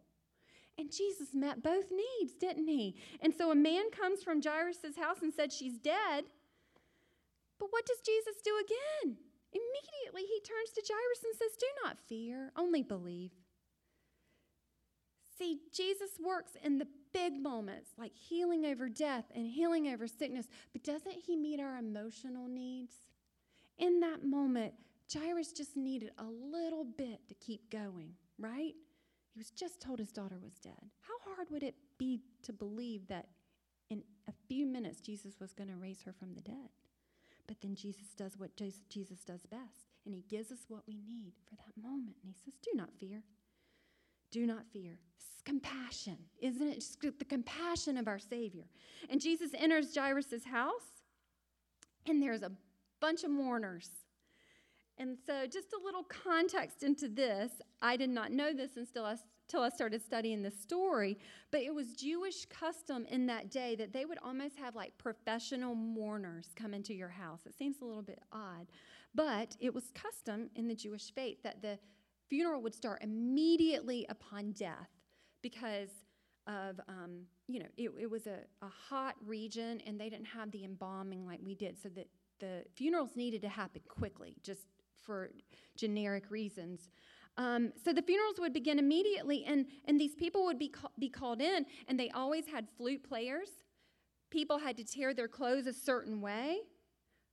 And 0.78 0.92
Jesus 0.92 1.34
met 1.34 1.64
both 1.64 1.92
needs, 1.92 2.34
didn't 2.34 2.68
he? 2.68 2.96
And 3.22 3.34
so 3.34 3.52
a 3.52 3.56
man 3.56 3.92
comes 3.92 4.24
from 4.24 4.42
Jairus' 4.42 4.98
house 4.98 5.22
and 5.22 5.34
said, 5.34 5.52
She's 5.52 5.78
dead. 5.78 6.26
But 7.60 7.68
what 7.72 7.86
does 7.86 8.00
Jesus 8.06 8.42
do 8.44 8.52
again? 8.58 9.18
Immediately 9.54 10.24
he 10.24 10.40
turns 10.40 10.72
to 10.72 10.82
Jairus 10.88 11.24
and 11.24 11.38
says, 11.38 11.58
Do 11.60 11.68
not 11.84 11.98
fear, 12.08 12.52
only 12.56 12.82
believe. 12.82 13.32
See, 15.38 15.60
Jesus 15.74 16.12
works 16.24 16.52
in 16.64 16.78
the 16.78 16.88
big 17.14 17.42
moments, 17.42 17.92
like 17.98 18.16
healing 18.16 18.66
over 18.66 18.90
death 18.90 19.26
and 19.36 19.46
healing 19.48 19.88
over 19.88 20.08
sickness, 20.08 20.48
but 20.72 20.84
doesn't 20.84 21.24
he 21.26 21.36
meet 21.36 21.60
our 21.60 21.78
emotional 21.78 22.48
needs? 22.48 22.94
In 23.82 24.00
that 24.02 24.24
moment, 24.24 24.74
Jairus 25.12 25.52
just 25.52 25.76
needed 25.76 26.12
a 26.20 26.24
little 26.24 26.86
bit 26.86 27.28
to 27.28 27.34
keep 27.36 27.70
going, 27.72 28.12
right? 28.38 28.76
He 29.34 29.40
was 29.40 29.50
just 29.50 29.82
told 29.82 29.98
his 30.00 30.12
daughter 30.12 30.38
was 30.42 30.60
dead. 30.60 30.90
How 31.02 31.34
hard 31.34 31.50
would 31.50 31.64
it 31.64 31.76
be 31.98 32.22
to 32.44 32.54
believe 32.54 33.08
that 33.08 33.28
in 33.90 34.04
a 34.30 34.34
few 34.48 34.68
minutes 34.68 35.02
Jesus 35.02 35.40
was 35.40 35.52
going 35.52 35.70
to 35.70 35.76
raise 35.76 36.04
her 36.04 36.14
from 36.14 36.36
the 36.36 36.42
dead? 36.42 36.70
But 37.48 37.60
then 37.60 37.76
Jesus 37.76 38.14
does 38.16 38.38
what 38.38 38.52
Jesus 38.56 39.20
does 39.26 39.46
best, 39.48 39.90
and 40.06 40.14
he 40.14 40.24
gives 40.30 40.52
us 40.52 40.66
what 40.68 40.84
we 40.88 41.02
need 41.08 41.34
for 41.50 41.56
that 41.56 41.82
moment. 41.82 42.16
And 42.24 42.32
he 42.32 42.36
says, 42.46 42.54
Do 42.62 42.72
not 42.76 42.94
fear. 43.00 43.24
Do 44.30 44.46
not 44.46 44.66
fear. 44.72 45.00
It's 45.18 45.42
compassion, 45.44 46.18
isn't 46.40 46.68
it? 46.68 46.76
Just 46.76 47.02
the 47.02 47.26
compassion 47.26 47.98
of 47.98 48.08
our 48.08 48.20
Savior. 48.20 48.66
And 49.10 49.20
Jesus 49.20 49.52
enters 49.58 49.94
Jairus' 49.94 50.46
house, 50.46 51.02
and 52.08 52.22
there's 52.22 52.44
a 52.44 52.52
bunch 53.02 53.24
of 53.24 53.32
mourners. 53.32 53.90
And 54.98 55.18
so, 55.26 55.48
just 55.48 55.74
a 55.74 55.84
little 55.84 56.04
context 56.04 56.84
into 56.84 57.10
this. 57.10 57.52
I 57.82 57.98
did 57.98 58.10
not 58.10 58.32
know 58.32 58.54
this 58.54 58.78
until 58.78 59.06
I, 59.06 59.16
until 59.48 59.64
I 59.64 59.70
started 59.70 60.02
studying 60.02 60.44
this 60.44 60.60
story, 60.60 61.18
but 61.52 61.62
it 61.62 61.74
was 61.74 61.96
Jewish 61.96 62.46
custom 62.46 63.06
in 63.10 63.26
that 63.26 63.50
day 63.50 63.76
that 63.76 63.92
they 63.94 64.06
would 64.06 64.20
almost 64.24 64.58
have 64.58 64.76
like 64.76 64.98
professional 64.98 65.76
mourners 65.76 66.50
come 66.56 66.74
into 66.74 66.94
your 66.94 67.10
house. 67.10 67.42
It 67.46 67.58
seems 67.58 67.82
a 67.82 67.86
little 67.86 68.04
bit 68.04 68.20
odd, 68.32 68.68
but 69.16 69.58
it 69.60 69.74
was 69.74 69.92
custom 69.94 70.50
in 70.56 70.68
the 70.68 70.76
Jewish 70.76 71.12
faith 71.14 71.42
that 71.44 71.62
the 71.62 71.80
funeral 72.30 72.62
would 72.62 72.76
start 72.76 73.02
immediately 73.02 74.06
upon 74.08 74.52
death 74.52 74.90
because 75.42 75.90
of, 76.48 76.80
um, 76.88 77.24
you 77.48 77.60
know, 77.60 77.68
it, 77.78 77.92
it 78.00 78.10
was 78.10 78.28
a, 78.28 78.40
a 78.62 78.70
hot 78.90 79.16
region 79.26 79.82
and 79.86 80.00
they 80.00 80.10
didn't 80.10 80.28
have 80.28 80.52
the 80.52 80.64
embalming 80.64 81.26
like 81.26 81.40
we 81.44 81.56
did. 81.56 81.78
So 81.82 81.90
that 81.90 82.08
the 82.42 82.66
funerals 82.76 83.16
needed 83.16 83.42
to 83.44 83.50
happen 83.50 83.82
quickly, 83.88 84.36
just 84.44 84.68
for 85.02 85.30
generic 85.78 86.30
reasons. 86.30 86.90
Um, 87.38 87.72
so 87.82 87.94
the 87.94 88.02
funerals 88.02 88.36
would 88.40 88.52
begin 88.52 88.78
immediately, 88.78 89.46
and, 89.46 89.66
and 89.86 90.00
these 90.00 90.16
people 90.16 90.44
would 90.44 90.60
be, 90.60 90.68
ca- 90.68 90.90
be 91.00 91.10
called 91.10 91.42
in, 91.42 91.66
and 91.88 91.98
they 91.98 92.10
always 92.10 92.46
had 92.46 92.68
flute 92.78 93.08
players. 93.08 93.48
People 94.30 94.58
had 94.58 94.76
to 94.78 94.84
tear 94.84 95.14
their 95.14 95.30
clothes 95.30 95.68
a 95.68 95.74
certain 95.74 96.20
way. 96.20 96.58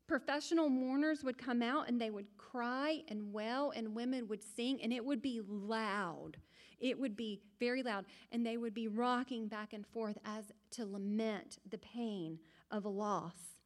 Professional 0.07 0.69
mourners 0.69 1.23
would 1.25 1.37
come 1.37 1.61
out 1.61 1.89
and 1.89 2.01
they 2.01 2.11
would 2.11 2.27
cry 2.39 3.03
and 3.09 3.33
wail, 3.33 3.73
and 3.75 3.95
women 3.95 4.29
would 4.29 4.43
sing, 4.43 4.81
and 4.83 4.93
it 4.93 5.05
would 5.05 5.21
be 5.21 5.41
loud. 5.49 6.37
It 6.79 6.99
would 6.99 7.17
be 7.17 7.41
very 7.59 7.83
loud, 7.83 8.07
and 8.31 8.47
they 8.47 8.57
would 8.57 8.75
be 8.75 8.87
rocking 8.87 9.49
back 9.49 9.73
and 9.73 9.85
forth 9.87 10.17
as 10.25 10.53
to 10.73 10.87
lament 10.87 11.59
the 11.69 11.79
pain 11.79 12.39
of 12.71 12.85
a 12.85 12.89
loss. 12.89 13.58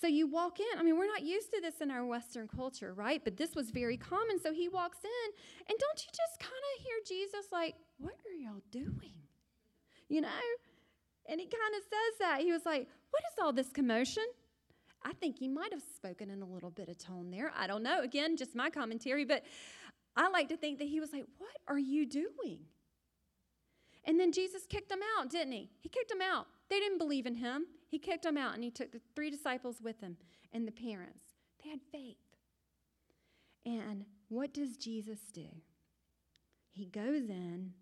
So 0.00 0.06
you 0.06 0.26
walk 0.26 0.58
in. 0.58 0.78
I 0.78 0.82
mean, 0.82 0.96
we're 0.96 1.06
not 1.06 1.22
used 1.22 1.52
to 1.52 1.60
this 1.60 1.80
in 1.80 1.90
our 1.90 2.04
Western 2.04 2.48
culture, 2.48 2.92
right? 2.92 3.22
But 3.22 3.36
this 3.36 3.54
was 3.54 3.70
very 3.70 3.96
common. 3.96 4.40
So 4.40 4.52
he 4.52 4.68
walks 4.68 4.98
in, 5.04 5.32
and 5.68 5.78
don't 5.78 6.04
you 6.04 6.10
just 6.10 6.40
kind 6.40 6.52
of 6.52 6.84
hear 6.84 6.94
Jesus 7.06 7.52
like, 7.52 7.74
What 7.98 8.14
are 8.26 8.34
y'all 8.34 8.62
doing? 8.70 9.14
You 10.08 10.22
know? 10.22 10.28
And 11.28 11.40
he 11.40 11.46
kind 11.46 11.74
of 11.76 11.82
says 11.82 12.18
that. 12.20 12.40
He 12.40 12.52
was 12.52 12.66
like, 12.66 12.88
What 13.10 13.22
is 13.32 13.38
all 13.42 13.52
this 13.52 13.70
commotion? 13.70 14.24
I 15.04 15.12
think 15.14 15.38
he 15.38 15.48
might 15.48 15.72
have 15.72 15.82
spoken 15.96 16.30
in 16.30 16.42
a 16.42 16.46
little 16.46 16.70
bit 16.70 16.88
of 16.88 16.98
tone 16.98 17.30
there. 17.30 17.52
I 17.56 17.66
don't 17.66 17.82
know. 17.82 18.02
Again, 18.02 18.36
just 18.36 18.54
my 18.54 18.70
commentary, 18.70 19.24
but 19.24 19.42
I 20.16 20.28
like 20.28 20.48
to 20.48 20.56
think 20.56 20.78
that 20.78 20.88
he 20.88 21.00
was 21.00 21.12
like, 21.12 21.24
What 21.38 21.56
are 21.68 21.78
you 21.78 22.06
doing? 22.06 22.60
And 24.04 24.18
then 24.18 24.32
Jesus 24.32 24.66
kicked 24.66 24.88
them 24.88 24.98
out, 25.16 25.30
didn't 25.30 25.52
he? 25.52 25.70
He 25.80 25.88
kicked 25.88 26.10
them 26.10 26.22
out. 26.22 26.46
They 26.72 26.80
didn't 26.80 26.96
believe 26.96 27.26
in 27.26 27.34
him. 27.34 27.66
He 27.86 27.98
kicked 27.98 28.22
them 28.22 28.38
out 28.38 28.54
and 28.54 28.64
he 28.64 28.70
took 28.70 28.92
the 28.92 29.00
three 29.14 29.28
disciples 29.28 29.82
with 29.82 30.00
him 30.00 30.16
and 30.54 30.66
the 30.66 30.72
parents. 30.72 31.34
They 31.62 31.68
had 31.68 31.80
faith. 31.92 32.16
And 33.66 34.06
what 34.30 34.54
does 34.54 34.78
Jesus 34.78 35.18
do? 35.34 35.48
He 36.70 36.86
goes 36.86 37.28
in 37.28 37.74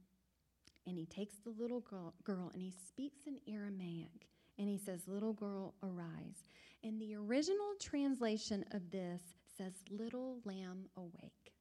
and 0.89 0.99
he 0.99 1.07
takes 1.07 1.37
the 1.37 1.55
little 1.57 1.79
girl, 1.83 2.15
girl 2.25 2.51
and 2.53 2.61
he 2.61 2.75
speaks 2.89 3.29
in 3.29 3.39
Aramaic 3.47 4.27
and 4.59 4.69
he 4.69 4.77
says, 4.77 5.07
Little 5.07 5.35
girl, 5.35 5.75
arise. 5.85 6.43
And 6.83 7.01
the 7.01 7.15
original 7.15 7.75
translation 7.81 8.65
of 8.73 8.91
this 8.91 9.23
says, 9.57 9.75
Little 9.89 10.41
lamb, 10.45 10.87
awake. 10.97 11.53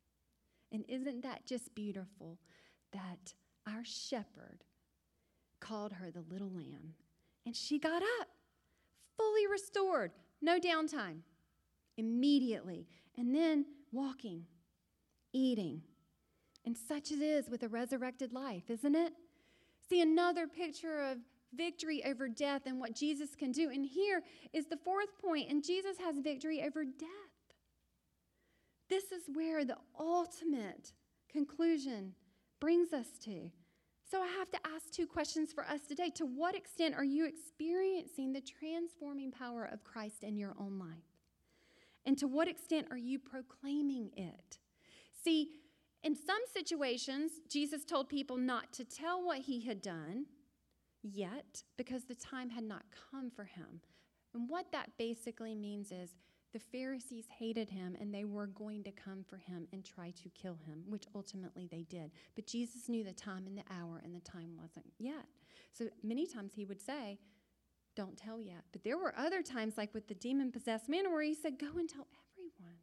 And 0.72 0.84
isn't 0.90 1.22
that 1.22 1.46
just 1.46 1.76
beautiful 1.76 2.40
that 2.92 3.36
our 3.68 3.86
shepherd 3.86 4.64
called 5.60 5.94
her 5.94 6.10
the 6.10 6.24
little 6.32 6.50
lamb. 6.50 6.96
And 7.50 7.56
she 7.56 7.80
got 7.80 8.04
up, 8.04 8.28
fully 9.18 9.48
restored, 9.48 10.12
no 10.40 10.60
downtime, 10.60 11.22
immediately. 11.98 12.86
And 13.18 13.34
then 13.34 13.66
walking, 13.92 14.46
eating. 15.34 15.82
And 16.64 16.78
such 16.78 17.12
it 17.12 17.24
is 17.24 17.50
with 17.50 17.64
a 17.64 17.68
resurrected 17.68 18.34
life, 18.34 18.70
isn't 18.70 18.94
it? 18.94 19.14
See 19.90 20.00
another 20.00 20.46
picture 20.46 21.02
of 21.02 21.18
victory 21.56 22.04
over 22.06 22.30
death 22.30 22.68
and 22.68 22.80
what 22.80 22.94
Jesus 22.94 23.34
can 23.34 23.52
do. 23.52 23.72
And 23.72 23.84
here 23.84 24.22
is 24.54 24.68
the 24.68 24.78
fourth 24.78 25.18
point, 25.20 25.50
and 25.50 25.66
Jesus 25.66 25.98
has 25.98 26.20
victory 26.20 26.62
over 26.62 26.86
death. 26.86 27.10
This 28.92 29.06
is 29.06 29.24
where 29.34 29.66
the 29.66 29.78
ultimate 30.00 30.94
conclusion 31.32 32.14
brings 32.60 32.94
us 32.94 33.08
to. 33.24 33.50
So 34.10 34.24
I 34.24 34.28
have 34.28 34.50
to 34.52 34.60
ask 34.74 34.92
two 34.92 35.06
questions 35.06 35.54
for 35.54 35.64
us 35.66 35.82
today. 35.88 36.10
To 36.16 36.26
what 36.26 36.56
extent 36.56 36.96
are 36.96 37.04
you 37.04 37.28
experiencing 37.28 38.34
the 38.34 38.42
transforming 38.42 39.32
power 39.32 39.66
of 39.72 39.84
Christ 39.84 40.24
in 40.24 40.36
your 40.36 40.56
own 40.60 40.80
life? 40.80 41.06
And 42.06 42.18
to 42.18 42.28
what 42.28 42.48
extent 42.48 42.88
are 42.90 42.98
you 42.98 43.20
proclaiming 43.20 44.10
it? 44.18 44.58
See, 45.24 45.52
in 46.02 46.16
some 46.16 46.42
situations, 46.52 47.34
Jesus 47.50 47.86
told 47.86 48.10
people 48.10 48.38
not 48.38 48.74
to 48.74 48.84
tell 48.84 49.24
what 49.24 49.40
he 49.40 49.62
had 49.62 49.82
done 49.82 50.26
yet 51.04 51.62
because 51.78 52.06
the 52.06 52.16
time 52.16 52.50
had 52.50 52.64
not 52.64 52.86
come 53.12 53.30
for 53.30 53.44
him. 53.44 53.82
And 54.34 54.50
what 54.50 54.72
that 54.72 54.90
basically 54.98 55.54
means 55.54 55.92
is 55.92 56.16
the 56.52 56.60
Pharisees 56.60 57.26
hated 57.38 57.70
him 57.70 57.96
and 58.00 58.14
they 58.14 58.24
were 58.24 58.48
going 58.48 58.84
to 58.84 58.92
come 58.92 59.24
for 59.24 59.38
him 59.38 59.68
and 59.72 59.86
try 59.86 60.12
to 60.12 60.30
kill 60.30 60.58
him, 60.66 60.84
which 60.88 61.06
ultimately 61.14 61.68
they 61.70 61.84
did. 61.84 62.12
But 62.36 62.48
Jesus 62.48 62.90
knew 62.90 63.04
the 63.04 63.14
time 63.14 63.46
and 63.46 63.58
the 63.58 63.64
hour, 63.72 64.02
and 64.04 64.16
the 64.16 64.20
time 64.20 64.58
wasn't 64.58 64.92
yet. 64.98 65.26
So 65.74 65.90
many 66.04 66.26
times 66.26 66.54
he 66.56 66.66
would 66.66 66.82
say, 66.82 67.20
Don't 67.96 68.18
tell 68.18 68.42
yet. 68.42 68.64
But 68.72 68.84
there 68.84 68.98
were 68.98 69.14
other 69.18 69.44
times, 69.44 69.76
like 69.78 69.94
with 69.94 70.08
the 70.08 70.16
demon 70.16 70.52
possessed 70.52 70.90
man, 70.90 71.12
where 71.12 71.22
he 71.22 71.36
said, 71.36 71.60
Go 71.60 71.78
and 71.78 71.88
tell 71.88 72.08
everyone. 72.34 72.78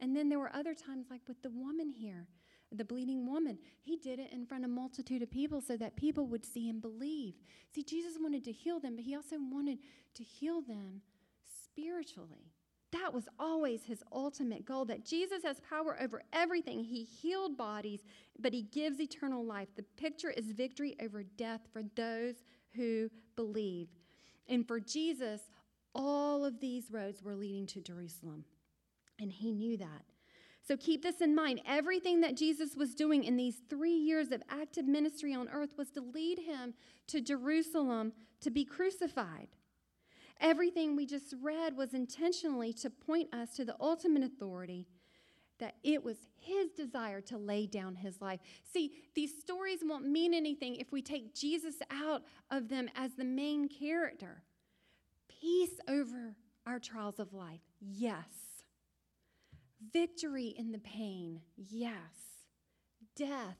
And 0.00 0.14
then 0.14 0.28
there 0.28 0.38
were 0.38 0.54
other 0.54 0.74
times, 0.74 1.06
like 1.10 1.22
with 1.26 1.42
the 1.42 1.50
woman 1.50 1.90
here, 1.90 2.26
the 2.70 2.84
bleeding 2.84 3.26
woman. 3.26 3.58
He 3.80 3.96
did 3.96 4.18
it 4.18 4.32
in 4.32 4.46
front 4.46 4.64
of 4.64 4.70
a 4.70 4.74
multitude 4.74 5.22
of 5.22 5.30
people 5.30 5.60
so 5.60 5.76
that 5.76 5.96
people 5.96 6.26
would 6.26 6.44
see 6.44 6.68
and 6.68 6.82
believe. 6.82 7.34
See, 7.74 7.82
Jesus 7.82 8.18
wanted 8.20 8.44
to 8.44 8.52
heal 8.52 8.80
them, 8.80 8.96
but 8.96 9.04
he 9.04 9.14
also 9.14 9.36
wanted 9.38 9.78
to 10.14 10.22
heal 10.22 10.60
them 10.60 11.00
spiritually. 11.64 12.53
That 12.94 13.12
was 13.12 13.28
always 13.40 13.84
his 13.84 14.04
ultimate 14.12 14.64
goal 14.64 14.84
that 14.84 15.04
Jesus 15.04 15.42
has 15.42 15.58
power 15.68 15.96
over 16.00 16.22
everything. 16.32 16.84
He 16.84 17.02
healed 17.02 17.56
bodies, 17.56 18.04
but 18.38 18.52
he 18.52 18.62
gives 18.62 19.00
eternal 19.00 19.44
life. 19.44 19.66
The 19.74 19.82
picture 19.82 20.30
is 20.30 20.52
victory 20.52 20.94
over 21.02 21.24
death 21.24 21.62
for 21.72 21.82
those 21.96 22.36
who 22.76 23.10
believe. 23.34 23.88
And 24.48 24.66
for 24.66 24.78
Jesus, 24.78 25.40
all 25.92 26.44
of 26.44 26.60
these 26.60 26.92
roads 26.92 27.20
were 27.20 27.34
leading 27.34 27.66
to 27.68 27.80
Jerusalem. 27.80 28.44
And 29.18 29.32
he 29.32 29.50
knew 29.50 29.76
that. 29.76 30.04
So 30.66 30.76
keep 30.76 31.02
this 31.02 31.20
in 31.20 31.34
mind. 31.34 31.62
Everything 31.66 32.20
that 32.20 32.36
Jesus 32.36 32.76
was 32.76 32.94
doing 32.94 33.24
in 33.24 33.36
these 33.36 33.56
three 33.68 33.96
years 33.96 34.30
of 34.30 34.40
active 34.48 34.86
ministry 34.86 35.34
on 35.34 35.48
earth 35.48 35.74
was 35.76 35.90
to 35.90 36.00
lead 36.00 36.38
him 36.38 36.74
to 37.08 37.20
Jerusalem 37.20 38.12
to 38.40 38.50
be 38.50 38.64
crucified. 38.64 39.48
Everything 40.44 40.94
we 40.94 41.06
just 41.06 41.34
read 41.40 41.74
was 41.74 41.94
intentionally 41.94 42.74
to 42.74 42.90
point 42.90 43.32
us 43.34 43.56
to 43.56 43.64
the 43.64 43.74
ultimate 43.80 44.22
authority 44.22 44.86
that 45.58 45.76
it 45.82 46.04
was 46.04 46.18
his 46.36 46.70
desire 46.72 47.22
to 47.22 47.38
lay 47.38 47.66
down 47.66 47.94
his 47.94 48.20
life. 48.20 48.40
See, 48.70 48.92
these 49.14 49.32
stories 49.40 49.78
won't 49.82 50.06
mean 50.06 50.34
anything 50.34 50.76
if 50.76 50.92
we 50.92 51.00
take 51.00 51.34
Jesus 51.34 51.76
out 51.90 52.24
of 52.50 52.68
them 52.68 52.90
as 52.94 53.14
the 53.14 53.24
main 53.24 53.68
character. 53.68 54.42
Peace 55.40 55.80
over 55.88 56.36
our 56.66 56.78
trials 56.78 57.18
of 57.18 57.32
life, 57.32 57.62
yes. 57.80 58.64
Victory 59.92 60.54
in 60.58 60.72
the 60.72 60.78
pain, 60.78 61.40
yes. 61.56 61.94
Death, 63.16 63.58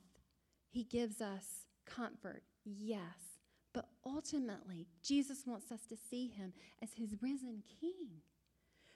he 0.68 0.84
gives 0.84 1.22
us 1.22 1.64
comfort, 1.86 2.42
yes. 2.62 3.33
But 3.74 3.88
ultimately, 4.06 4.86
Jesus 5.02 5.42
wants 5.46 5.70
us 5.70 5.84
to 5.90 5.96
see 5.96 6.28
him 6.28 6.54
as 6.82 6.90
his 6.94 7.16
risen 7.20 7.62
king. 7.80 8.22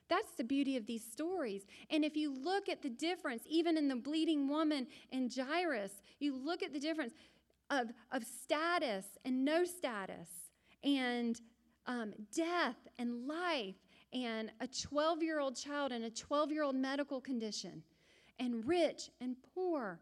That's 0.08 0.32
the 0.36 0.44
beauty 0.44 0.76
of 0.78 0.86
these 0.86 1.04
stories. 1.04 1.66
And 1.90 2.04
if 2.04 2.16
you 2.16 2.32
look 2.32 2.70
at 2.70 2.80
the 2.80 2.88
difference, 2.88 3.42
even 3.46 3.76
in 3.76 3.88
the 3.88 3.96
bleeding 3.96 4.48
woman 4.48 4.86
and 5.12 5.30
Jairus, 5.34 5.92
you 6.18 6.34
look 6.34 6.62
at 6.62 6.72
the 6.72 6.80
difference 6.80 7.12
of, 7.68 7.88
of 8.12 8.24
status 8.24 9.04
and 9.26 9.44
no 9.44 9.64
status, 9.64 10.28
and 10.82 11.38
um, 11.86 12.14
death 12.34 12.76
and 12.98 13.26
life, 13.26 13.74
and 14.12 14.50
a 14.60 14.66
12 14.66 15.22
year 15.22 15.40
old 15.40 15.56
child 15.56 15.92
and 15.92 16.04
a 16.04 16.10
12 16.10 16.52
year 16.52 16.62
old 16.62 16.76
medical 16.76 17.20
condition, 17.20 17.82
and 18.38 18.66
rich 18.66 19.10
and 19.20 19.36
poor, 19.54 20.00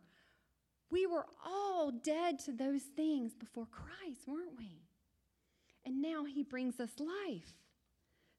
we 0.90 1.06
were 1.06 1.26
all 1.44 1.90
dead 1.90 2.38
to 2.40 2.52
those 2.52 2.82
things 2.82 3.34
before 3.34 3.66
Christ, 3.66 4.26
weren't 4.26 4.56
we? 4.56 4.82
And 5.84 6.00
now 6.00 6.24
he 6.24 6.42
brings 6.42 6.80
us 6.80 6.98
life. 6.98 7.54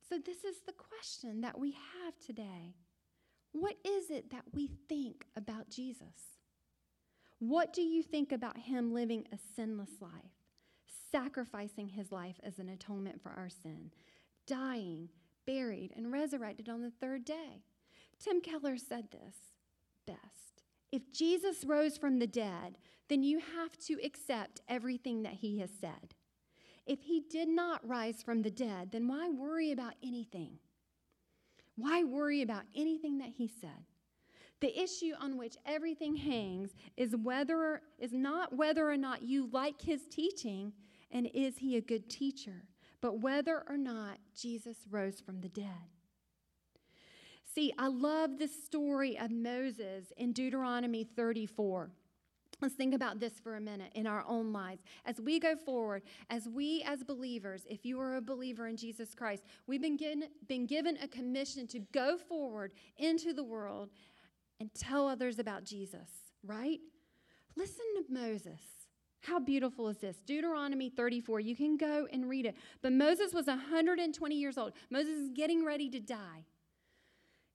So, 0.10 0.18
this 0.18 0.44
is 0.44 0.62
the 0.66 0.74
question 0.74 1.42
that 1.42 1.60
we 1.60 1.72
have 1.72 2.18
today. 2.26 2.76
What 3.52 3.76
is 3.86 4.10
it 4.10 4.32
that 4.32 4.44
we 4.54 4.70
think 4.88 5.26
about 5.36 5.70
Jesus? 5.70 6.38
What 7.40 7.74
do 7.74 7.82
you 7.82 8.02
think 8.02 8.32
about 8.32 8.58
him 8.58 8.94
living 8.94 9.26
a 9.32 9.38
sinless 9.56 10.02
life, 10.02 10.12
sacrificing 11.12 11.90
his 11.90 12.12
life 12.12 12.40
as 12.44 12.60
an 12.60 12.70
atonement 12.70 13.22
for 13.22 13.30
our 13.30 13.50
sin, 13.50 13.92
dying, 14.46 15.10
buried, 15.46 15.92
and 15.96 16.12
resurrected 16.12 16.70
on 16.70 16.82
the 16.82 16.92
third 16.92 17.26
day? 17.26 17.64
Tim 18.20 18.42
Keller 18.42 18.78
said 18.78 19.12
this 19.12 19.36
best. 20.06 20.57
If 20.92 21.12
Jesus 21.12 21.64
rose 21.66 21.98
from 21.98 22.20
the 22.20 22.28
dead, 22.28 22.78
then 23.10 23.24
you 23.24 23.40
have 23.40 23.78
to 23.88 23.94
accept 24.04 24.62
everything 24.68 25.24
that 25.24 25.34
he 25.34 25.60
has 25.60 25.70
said. 25.80 26.16
If 26.86 27.04
he 27.04 27.22
did 27.30 27.50
not 27.50 27.88
rise 27.88 28.24
from 28.24 28.42
the 28.42 28.52
dead, 28.52 28.92
then 28.92 29.08
why 29.08 29.30
worry 29.30 29.72
about 29.72 29.96
anything? 30.02 30.60
Why 31.76 32.04
worry 32.04 32.42
about 32.42 32.64
anything 32.76 33.18
that 33.18 33.34
he 33.38 33.48
said? 33.48 33.86
The 34.62 34.82
issue 34.82 35.12
on 35.20 35.38
which 35.38 35.58
everything 35.66 36.16
hangs 36.16 36.72
is 36.96 37.16
whether 37.16 37.82
is 38.00 38.14
not 38.14 38.56
whether 38.56 38.90
or 38.90 38.98
not 38.98 39.22
you 39.22 39.50
like 39.52 39.82
his 39.82 40.08
teaching 40.08 40.74
and 41.12 41.30
is 41.34 41.58
he 41.58 41.78
a 41.78 41.82
good 41.82 42.10
teacher, 42.10 42.64
but 43.02 43.20
whether 43.20 43.64
or 43.70 43.78
not 43.78 44.18
Jesus 44.36 44.78
rose 44.90 45.20
from 45.20 45.42
the 45.42 45.50
dead. 45.50 45.97
See, 47.58 47.74
I 47.80 47.88
love 47.88 48.38
the 48.38 48.48
story 48.48 49.18
of 49.18 49.32
Moses 49.32 50.14
in 50.16 50.32
Deuteronomy 50.32 51.04
34. 51.04 51.90
Let's 52.62 52.76
think 52.76 52.94
about 52.94 53.20
this 53.20 53.40
for 53.40 53.56
a 53.56 53.60
minute 53.60 53.92
in 53.96 54.06
our 54.06 54.24
own 54.28 54.54
lives. 54.54 54.84
As 55.06 55.20
we 55.20 55.40
go 55.40 55.56
forward, 55.56 56.04
as 56.30 56.48
we 56.48 56.84
as 56.86 57.04
believers, 57.04 57.64
if 57.68 57.84
you 57.84 58.00
are 58.00 58.18
a 58.18 58.22
believer 58.22 58.68
in 58.68 58.78
Jesus 58.78 59.16
Christ, 59.16 59.42
we've 59.66 59.82
been 59.82 59.98
given, 59.98 60.26
been 60.48 60.68
given 60.68 61.00
a 61.02 61.08
commission 61.08 61.66
to 61.70 61.80
go 61.80 62.16
forward 62.16 62.74
into 63.00 63.34
the 63.34 63.44
world 63.44 63.90
and 64.60 64.72
tell 64.76 65.08
others 65.08 65.40
about 65.40 65.64
Jesus, 65.64 66.10
right? 66.46 66.80
Listen 67.56 67.86
to 67.96 68.04
Moses. 68.08 68.62
How 69.22 69.40
beautiful 69.40 69.88
is 69.88 69.98
this? 69.98 70.18
Deuteronomy 70.28 70.92
34. 70.92 71.40
You 71.40 71.56
can 71.56 71.76
go 71.76 72.08
and 72.14 72.30
read 72.30 72.46
it. 72.46 72.56
But 72.84 72.94
Moses 72.94 73.34
was 73.34 73.48
120 73.48 74.36
years 74.36 74.60
old. 74.60 74.74
Moses 74.92 75.14
is 75.14 75.32
getting 75.32 75.66
ready 75.66 75.90
to 75.90 76.00
die. 76.00 76.46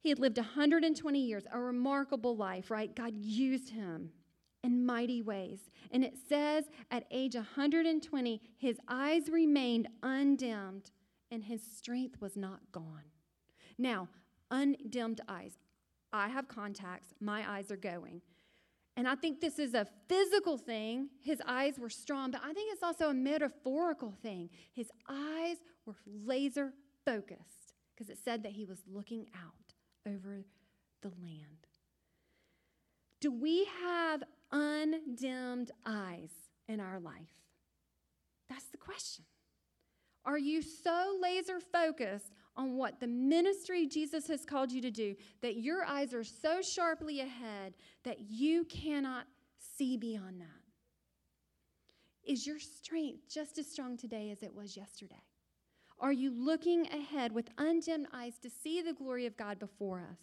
He 0.03 0.09
had 0.09 0.19
lived 0.19 0.37
120 0.37 1.21
years, 1.21 1.45
a 1.53 1.61
remarkable 1.61 2.37
life, 2.37 2.71
right? 2.71 2.95
God 2.95 3.15
used 3.17 3.71
him 3.71 4.11
in 4.65 4.85
mighty 4.85 5.23
ways. 5.23 5.61
And 5.93 6.05
it 6.05 6.15
says 6.29 6.65
at 6.91 7.05
age 7.11 7.37
120, 7.37 8.41
his 8.59 8.79
eyes 8.89 9.29
remained 9.29 9.89
undimmed 10.03 10.91
and 11.31 11.45
his 11.45 11.63
strength 11.63 12.21
was 12.21 12.37
not 12.37 12.61
gone. 12.73 13.05
Now, 13.79 14.09
undimmed 14.51 15.21
eyes. 15.29 15.55
I 16.13 16.29
have 16.29 16.49
contacts, 16.49 17.15
my 17.21 17.49
eyes 17.51 17.71
are 17.71 17.77
going. 17.77 18.21
And 18.97 19.09
I 19.09 19.15
think 19.15 19.41
this 19.41 19.59
is 19.59 19.73
a 19.73 19.87
physical 20.09 20.59
thing. 20.59 21.09
His 21.21 21.41
eyes 21.47 21.79
were 21.79 21.89
strong, 21.89 22.33
but 22.33 22.43
I 22.45 22.53
think 22.53 22.73
it's 22.73 22.83
also 22.83 23.09
a 23.09 23.15
metaphorical 23.15 24.13
thing. 24.23 24.51
His 24.75 24.91
eyes 25.09 25.57
were 25.87 25.97
laser 26.07 26.75
focused 27.07 27.75
because 27.95 28.11
it 28.11 28.19
said 28.23 28.43
that 28.43 28.53
he 28.53 28.67
was 28.67 28.83
looking 28.87 29.27
out 29.35 29.72
over 30.07 30.45
the 31.03 31.09
land. 31.09 31.67
Do 33.21 33.31
we 33.31 33.67
have 33.83 34.23
undimmed 34.51 35.71
eyes 35.87 36.33
in 36.69 36.81
our 36.81 36.99
life? 36.99 37.15
That's 38.49 38.67
the 38.67 38.79
question. 38.79 39.25
Are 40.25 40.39
you 40.39 40.63
so 40.63 41.19
laser 41.21 41.59
focused 41.61 42.33
on 42.57 42.77
what 42.77 43.01
the 43.01 43.07
ministry 43.07 43.87
Jesus 43.87 44.29
has 44.29 44.45
called 44.45 44.71
you 44.71 44.81
to 44.83 44.91
do 44.91 45.17
that 45.41 45.57
your 45.57 45.85
eyes 45.85 46.15
are 46.15 46.25
so 46.25 46.61
sharply 46.63 47.21
ahead 47.21 47.75
that 48.05 48.21
you 48.21 48.65
cannot 48.65 49.27
see 49.59 49.97
beyond 49.97 50.41
that? 50.41 50.47
Is 52.25 52.47
your 52.47 52.61
strength 52.61 53.29
just 53.29 53.59
as 53.59 53.67
strong 53.67 53.97
today 53.97 54.31
as 54.31 54.43
it 54.43 54.55
was 54.55 54.77
yesterday? 54.77 55.23
Are 56.03 56.13
you 56.13 56.33
looking 56.33 56.89
ahead 56.89 57.31
with 57.31 57.49
undimmed 57.59 58.09
eyes 58.13 58.37
to 58.43 58.51
see 58.51 58.83
the 58.83 58.93
glory 58.93 59.25
of 59.25 59.37
God 59.37 59.61
before 59.61 60.01
us? 60.01 60.19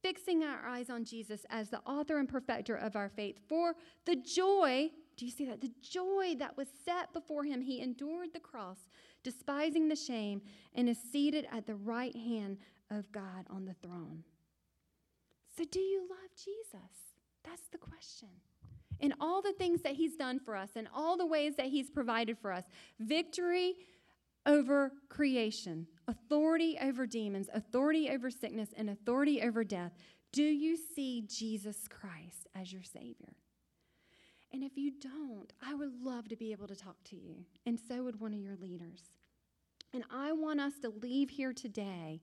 Fixing 0.00 0.44
our 0.44 0.64
eyes 0.64 0.88
on 0.88 1.04
Jesus 1.04 1.44
as 1.50 1.68
the 1.68 1.80
author 1.80 2.18
and 2.18 2.28
perfecter 2.28 2.76
of 2.76 2.94
our 2.94 3.08
faith 3.08 3.40
for 3.48 3.74
the 4.06 4.14
joy, 4.14 4.88
do 5.16 5.26
you 5.26 5.32
see 5.32 5.44
that? 5.46 5.60
The 5.60 5.72
joy 5.82 6.36
that 6.38 6.56
was 6.56 6.68
set 6.84 7.12
before 7.12 7.42
him, 7.42 7.60
he 7.60 7.80
endured 7.80 8.32
the 8.32 8.38
cross, 8.38 8.78
despising 9.24 9.88
the 9.88 9.96
shame, 9.96 10.40
and 10.76 10.88
is 10.88 10.98
seated 11.12 11.48
at 11.50 11.66
the 11.66 11.74
right 11.74 12.14
hand 12.14 12.58
of 12.88 13.10
God 13.10 13.46
on 13.50 13.64
the 13.64 13.74
throne. 13.82 14.22
So, 15.56 15.64
do 15.64 15.80
you 15.80 16.02
love 16.08 16.30
Jesus? 16.36 16.92
That's 17.44 17.66
the 17.72 17.78
question. 17.78 18.28
In 19.00 19.12
all 19.20 19.42
the 19.42 19.52
things 19.52 19.82
that 19.82 19.94
he's 19.94 20.14
done 20.14 20.38
for 20.38 20.54
us, 20.54 20.70
in 20.76 20.88
all 20.94 21.16
the 21.16 21.26
ways 21.26 21.56
that 21.56 21.66
he's 21.66 21.90
provided 21.90 22.38
for 22.38 22.52
us, 22.52 22.64
victory 23.00 23.74
over 24.48 24.92
creation, 25.08 25.86
authority 26.08 26.76
over 26.82 27.06
demons, 27.06 27.48
authority 27.52 28.10
over 28.10 28.30
sickness, 28.30 28.70
and 28.76 28.90
authority 28.90 29.42
over 29.42 29.62
death. 29.62 29.92
Do 30.32 30.42
you 30.42 30.76
see 30.76 31.22
Jesus 31.28 31.86
Christ 31.88 32.48
as 32.56 32.72
your 32.72 32.82
Savior? 32.82 33.36
And 34.52 34.64
if 34.64 34.76
you 34.76 34.90
don't, 34.90 35.52
I 35.62 35.74
would 35.74 36.02
love 36.02 36.28
to 36.28 36.36
be 36.36 36.52
able 36.52 36.66
to 36.68 36.74
talk 36.74 36.96
to 37.04 37.16
you, 37.16 37.44
and 37.66 37.78
so 37.78 38.02
would 38.02 38.18
one 38.18 38.32
of 38.32 38.40
your 38.40 38.56
leaders. 38.56 39.02
And 39.92 40.04
I 40.10 40.32
want 40.32 40.60
us 40.60 40.72
to 40.82 40.88
leave 40.88 41.30
here 41.30 41.52
today 41.52 42.20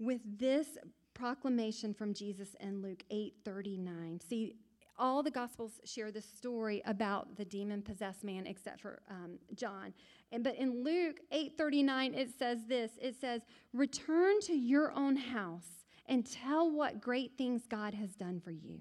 with 0.00 0.20
this 0.38 0.66
proclamation 1.14 1.94
from 1.94 2.12
Jesus 2.12 2.56
in 2.60 2.82
Luke 2.82 3.04
8:39. 3.10 4.20
See, 4.20 4.56
all 4.98 5.22
the 5.22 5.30
gospels 5.30 5.80
share 5.84 6.10
the 6.10 6.20
story 6.20 6.82
about 6.86 7.36
the 7.36 7.44
demon 7.44 7.82
possessed 7.82 8.24
man 8.24 8.46
except 8.46 8.80
for 8.80 9.00
um, 9.10 9.38
john. 9.54 9.92
And 10.32 10.42
but 10.44 10.56
in 10.56 10.84
luke 10.84 11.20
8.39 11.32 12.16
it 12.16 12.28
says 12.38 12.58
this. 12.68 12.92
It 13.00 13.16
says 13.20 13.42
return 13.72 14.40
to 14.42 14.54
your 14.54 14.92
own 14.92 15.16
house 15.16 15.84
and 16.06 16.26
tell 16.26 16.70
what 16.70 17.00
great 17.00 17.32
things 17.36 17.62
god 17.68 17.94
has 17.94 18.14
done 18.14 18.40
for 18.40 18.50
you. 18.50 18.80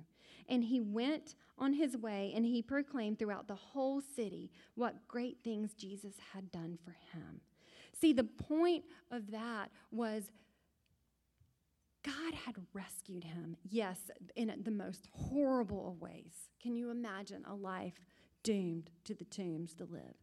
And 0.50 0.64
he 0.64 0.82
went 0.82 1.36
on 1.58 1.74
his 1.74 1.96
way 1.96 2.34
and 2.36 2.46
he 2.46 2.62
proclaimed 2.62 3.18
throughout 3.20 3.48
the 3.48 3.56
whole 3.56 4.02
city 4.02 4.52
what 4.76 5.08
great 5.08 5.38
things 5.44 5.74
jesus 5.74 6.16
had 6.34 6.52
done 6.52 6.78
for 6.84 6.96
him. 7.14 7.42
See 8.00 8.14
the 8.14 8.24
point 8.24 8.84
of 9.12 9.32
that 9.32 9.72
was 9.92 10.32
God 12.04 12.34
had 12.34 12.56
rescued 12.74 13.24
him, 13.24 13.56
yes, 13.64 14.12
in 14.36 14.54
the 14.64 14.72
most 14.72 15.08
horrible 15.12 15.90
of 15.90 16.02
ways. 16.02 16.50
Can 16.62 16.76
you 16.76 16.90
imagine 16.90 17.44
a 17.46 17.56
life 17.56 18.06
doomed 18.44 18.92
to 19.06 19.14
the 19.14 19.26
tombs 19.26 19.74
to 19.76 19.86
live? 19.86 20.18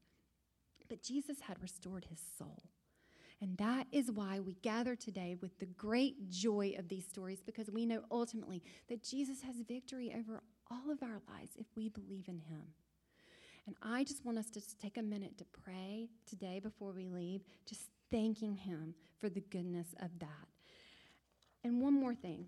But 0.89 1.03
Jesus 1.03 1.41
had 1.41 1.63
restored 1.63 2.07
his 2.11 2.21
soul. 2.39 2.63
And 3.41 3.57
that 3.57 3.87
is 3.91 4.11
why 4.11 4.41
we 4.41 4.55
gather 4.61 4.95
today 4.95 5.37
with 5.41 5.59
the 5.59 5.67
great 5.67 6.29
joy 6.29 6.75
of 6.79 6.89
these 6.89 7.07
stories 7.07 7.43
because 7.45 7.71
we 7.71 7.87
know 7.87 8.03
ultimately 8.11 8.63
that 8.89 9.03
Jesus 9.03 9.41
has 9.43 9.57
victory 9.67 10.15
over 10.15 10.43
all 10.71 10.91
of 10.91 11.03
our 11.03 11.21
lives 11.33 11.53
if 11.57 11.67
we 11.75 11.89
believe 11.89 12.29
in 12.29 12.39
him. 12.39 12.63
And 13.67 13.77
I 13.83 14.05
just 14.05 14.25
want 14.27 14.37
us 14.37 14.51
to 14.51 14.61
take 14.79 14.99
a 14.99 15.03
minute 15.03 15.39
to 15.39 15.45
pray 15.45 16.09
today 16.29 16.61
before 16.61 16.93
we 16.93 17.09
leave, 17.09 17.43
just 17.65 17.89
thanking 18.11 18.57
him 18.57 18.95
for 19.19 19.31
the 19.31 19.41
goodness 19.41 19.95
of 20.01 20.11
that. 20.19 20.49
And 21.65 21.81
one 21.81 21.95
more 21.95 22.15
thing. 22.15 22.47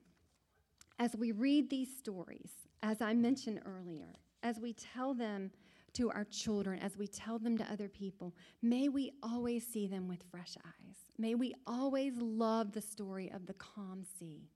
As 0.98 1.16
we 1.16 1.32
read 1.32 1.68
these 1.68 1.96
stories, 1.96 2.52
as 2.82 3.00
I 3.00 3.14
mentioned 3.14 3.60
earlier, 3.64 4.14
as 4.42 4.58
we 4.58 4.72
tell 4.72 5.14
them 5.14 5.50
to 5.94 6.10
our 6.10 6.24
children, 6.24 6.78
as 6.78 6.96
we 6.96 7.06
tell 7.06 7.38
them 7.38 7.58
to 7.58 7.70
other 7.70 7.88
people, 7.88 8.34
may 8.62 8.88
we 8.88 9.12
always 9.22 9.66
see 9.66 9.86
them 9.86 10.08
with 10.08 10.22
fresh 10.30 10.56
eyes. 10.64 10.96
May 11.18 11.34
we 11.34 11.54
always 11.66 12.16
love 12.16 12.72
the 12.72 12.80
story 12.80 13.30
of 13.30 13.46
the 13.46 13.54
calm 13.54 14.04
sea. 14.18 14.48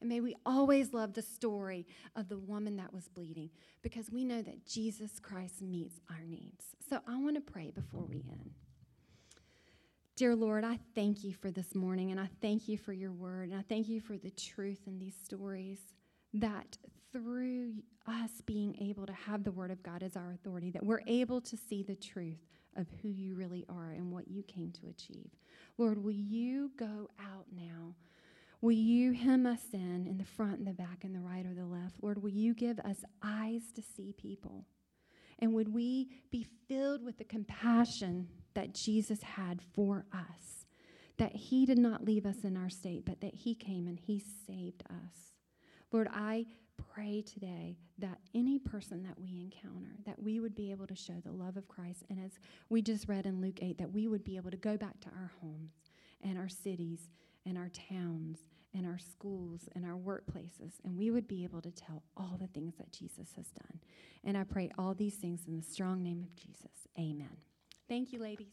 And 0.00 0.08
may 0.08 0.20
we 0.20 0.34
always 0.44 0.92
love 0.92 1.14
the 1.14 1.22
story 1.22 1.86
of 2.16 2.28
the 2.28 2.36
woman 2.36 2.76
that 2.76 2.92
was 2.92 3.08
bleeding 3.08 3.50
because 3.82 4.10
we 4.10 4.24
know 4.24 4.42
that 4.42 4.66
Jesus 4.66 5.20
Christ 5.20 5.62
meets 5.62 6.00
our 6.10 6.24
needs. 6.26 6.66
So 6.88 6.98
I 7.06 7.16
want 7.16 7.36
to 7.36 7.52
pray 7.52 7.70
before 7.70 8.04
we 8.04 8.24
end. 8.28 8.50
Dear 10.14 10.36
Lord, 10.36 10.62
I 10.62 10.78
thank 10.94 11.24
you 11.24 11.32
for 11.32 11.50
this 11.50 11.74
morning 11.74 12.10
and 12.10 12.20
I 12.20 12.28
thank 12.42 12.68
you 12.68 12.76
for 12.76 12.92
your 12.92 13.12
word 13.12 13.48
and 13.48 13.58
I 13.58 13.62
thank 13.66 13.88
you 13.88 13.98
for 13.98 14.18
the 14.18 14.30
truth 14.30 14.80
in 14.86 14.98
these 14.98 15.16
stories 15.24 15.78
that 16.34 16.76
through 17.10 17.72
us 18.06 18.30
being 18.44 18.76
able 18.78 19.06
to 19.06 19.12
have 19.14 19.42
the 19.42 19.52
word 19.52 19.70
of 19.70 19.82
God 19.82 20.02
as 20.02 20.14
our 20.14 20.32
authority, 20.32 20.70
that 20.72 20.84
we're 20.84 21.00
able 21.06 21.40
to 21.40 21.56
see 21.56 21.82
the 21.82 21.96
truth 21.96 22.46
of 22.76 22.88
who 23.00 23.08
you 23.08 23.34
really 23.34 23.64
are 23.70 23.92
and 23.92 24.12
what 24.12 24.28
you 24.28 24.42
came 24.42 24.70
to 24.72 24.88
achieve. 24.88 25.30
Lord, 25.78 25.96
will 25.96 26.12
you 26.12 26.72
go 26.76 27.08
out 27.18 27.46
now? 27.50 27.94
Will 28.60 28.72
you 28.72 29.12
hem 29.12 29.46
us 29.46 29.64
in 29.72 30.06
in 30.06 30.18
the 30.18 30.26
front 30.26 30.58
and 30.58 30.66
the 30.66 30.74
back 30.74 31.04
and 31.04 31.14
the 31.14 31.20
right 31.20 31.46
or 31.46 31.54
the 31.54 31.64
left? 31.64 32.02
Lord, 32.02 32.22
will 32.22 32.28
you 32.28 32.52
give 32.52 32.78
us 32.80 32.98
eyes 33.22 33.72
to 33.76 33.82
see 33.96 34.12
people? 34.12 34.66
And 35.38 35.54
would 35.54 35.72
we 35.72 36.10
be 36.30 36.46
filled 36.68 37.02
with 37.02 37.16
the 37.16 37.24
compassion 37.24 38.28
that 38.54 38.74
Jesus 38.74 39.22
had 39.22 39.60
for 39.74 40.04
us? 40.12 40.66
That 41.18 41.34
he 41.34 41.66
did 41.66 41.78
not 41.78 42.04
leave 42.04 42.26
us 42.26 42.44
in 42.44 42.56
our 42.56 42.70
state, 42.70 43.04
but 43.04 43.20
that 43.20 43.34
he 43.34 43.54
came 43.54 43.86
and 43.86 43.98
he 43.98 44.18
saved 44.46 44.82
us. 44.90 45.32
Lord, 45.92 46.08
I 46.12 46.46
pray 46.94 47.22
today 47.22 47.76
that 47.98 48.18
any 48.34 48.58
person 48.58 49.02
that 49.02 49.18
we 49.20 49.40
encounter, 49.40 49.96
that 50.06 50.22
we 50.22 50.40
would 50.40 50.54
be 50.54 50.70
able 50.70 50.86
to 50.86 50.96
show 50.96 51.20
the 51.24 51.32
love 51.32 51.56
of 51.56 51.68
Christ. 51.68 52.04
And 52.10 52.18
as 52.18 52.32
we 52.70 52.82
just 52.82 53.08
read 53.08 53.26
in 53.26 53.40
Luke 53.40 53.58
8, 53.62 53.78
that 53.78 53.92
we 53.92 54.08
would 54.08 54.24
be 54.24 54.36
able 54.36 54.50
to 54.50 54.56
go 54.56 54.76
back 54.76 55.00
to 55.00 55.08
our 55.08 55.30
homes 55.40 55.72
and 56.22 56.38
our 56.38 56.48
cities 56.48 57.10
and 57.44 57.58
our 57.58 57.70
towns 57.90 58.38
and 58.74 58.86
our 58.86 58.98
schools 58.98 59.68
and 59.74 59.84
our 59.84 59.98
workplaces, 59.98 60.72
and 60.84 60.96
we 60.96 61.10
would 61.10 61.28
be 61.28 61.44
able 61.44 61.60
to 61.60 61.70
tell 61.70 62.02
all 62.16 62.38
the 62.40 62.46
things 62.46 62.74
that 62.78 62.92
Jesus 62.92 63.32
has 63.36 63.48
done. 63.48 63.80
And 64.24 64.36
I 64.36 64.44
pray 64.44 64.70
all 64.78 64.94
these 64.94 65.16
things 65.16 65.42
in 65.46 65.56
the 65.56 65.62
strong 65.62 66.02
name 66.02 66.22
of 66.22 66.34
Jesus. 66.36 66.88
Amen. 66.98 67.36
Thank 67.92 68.10
you, 68.14 68.20
ladies. 68.20 68.46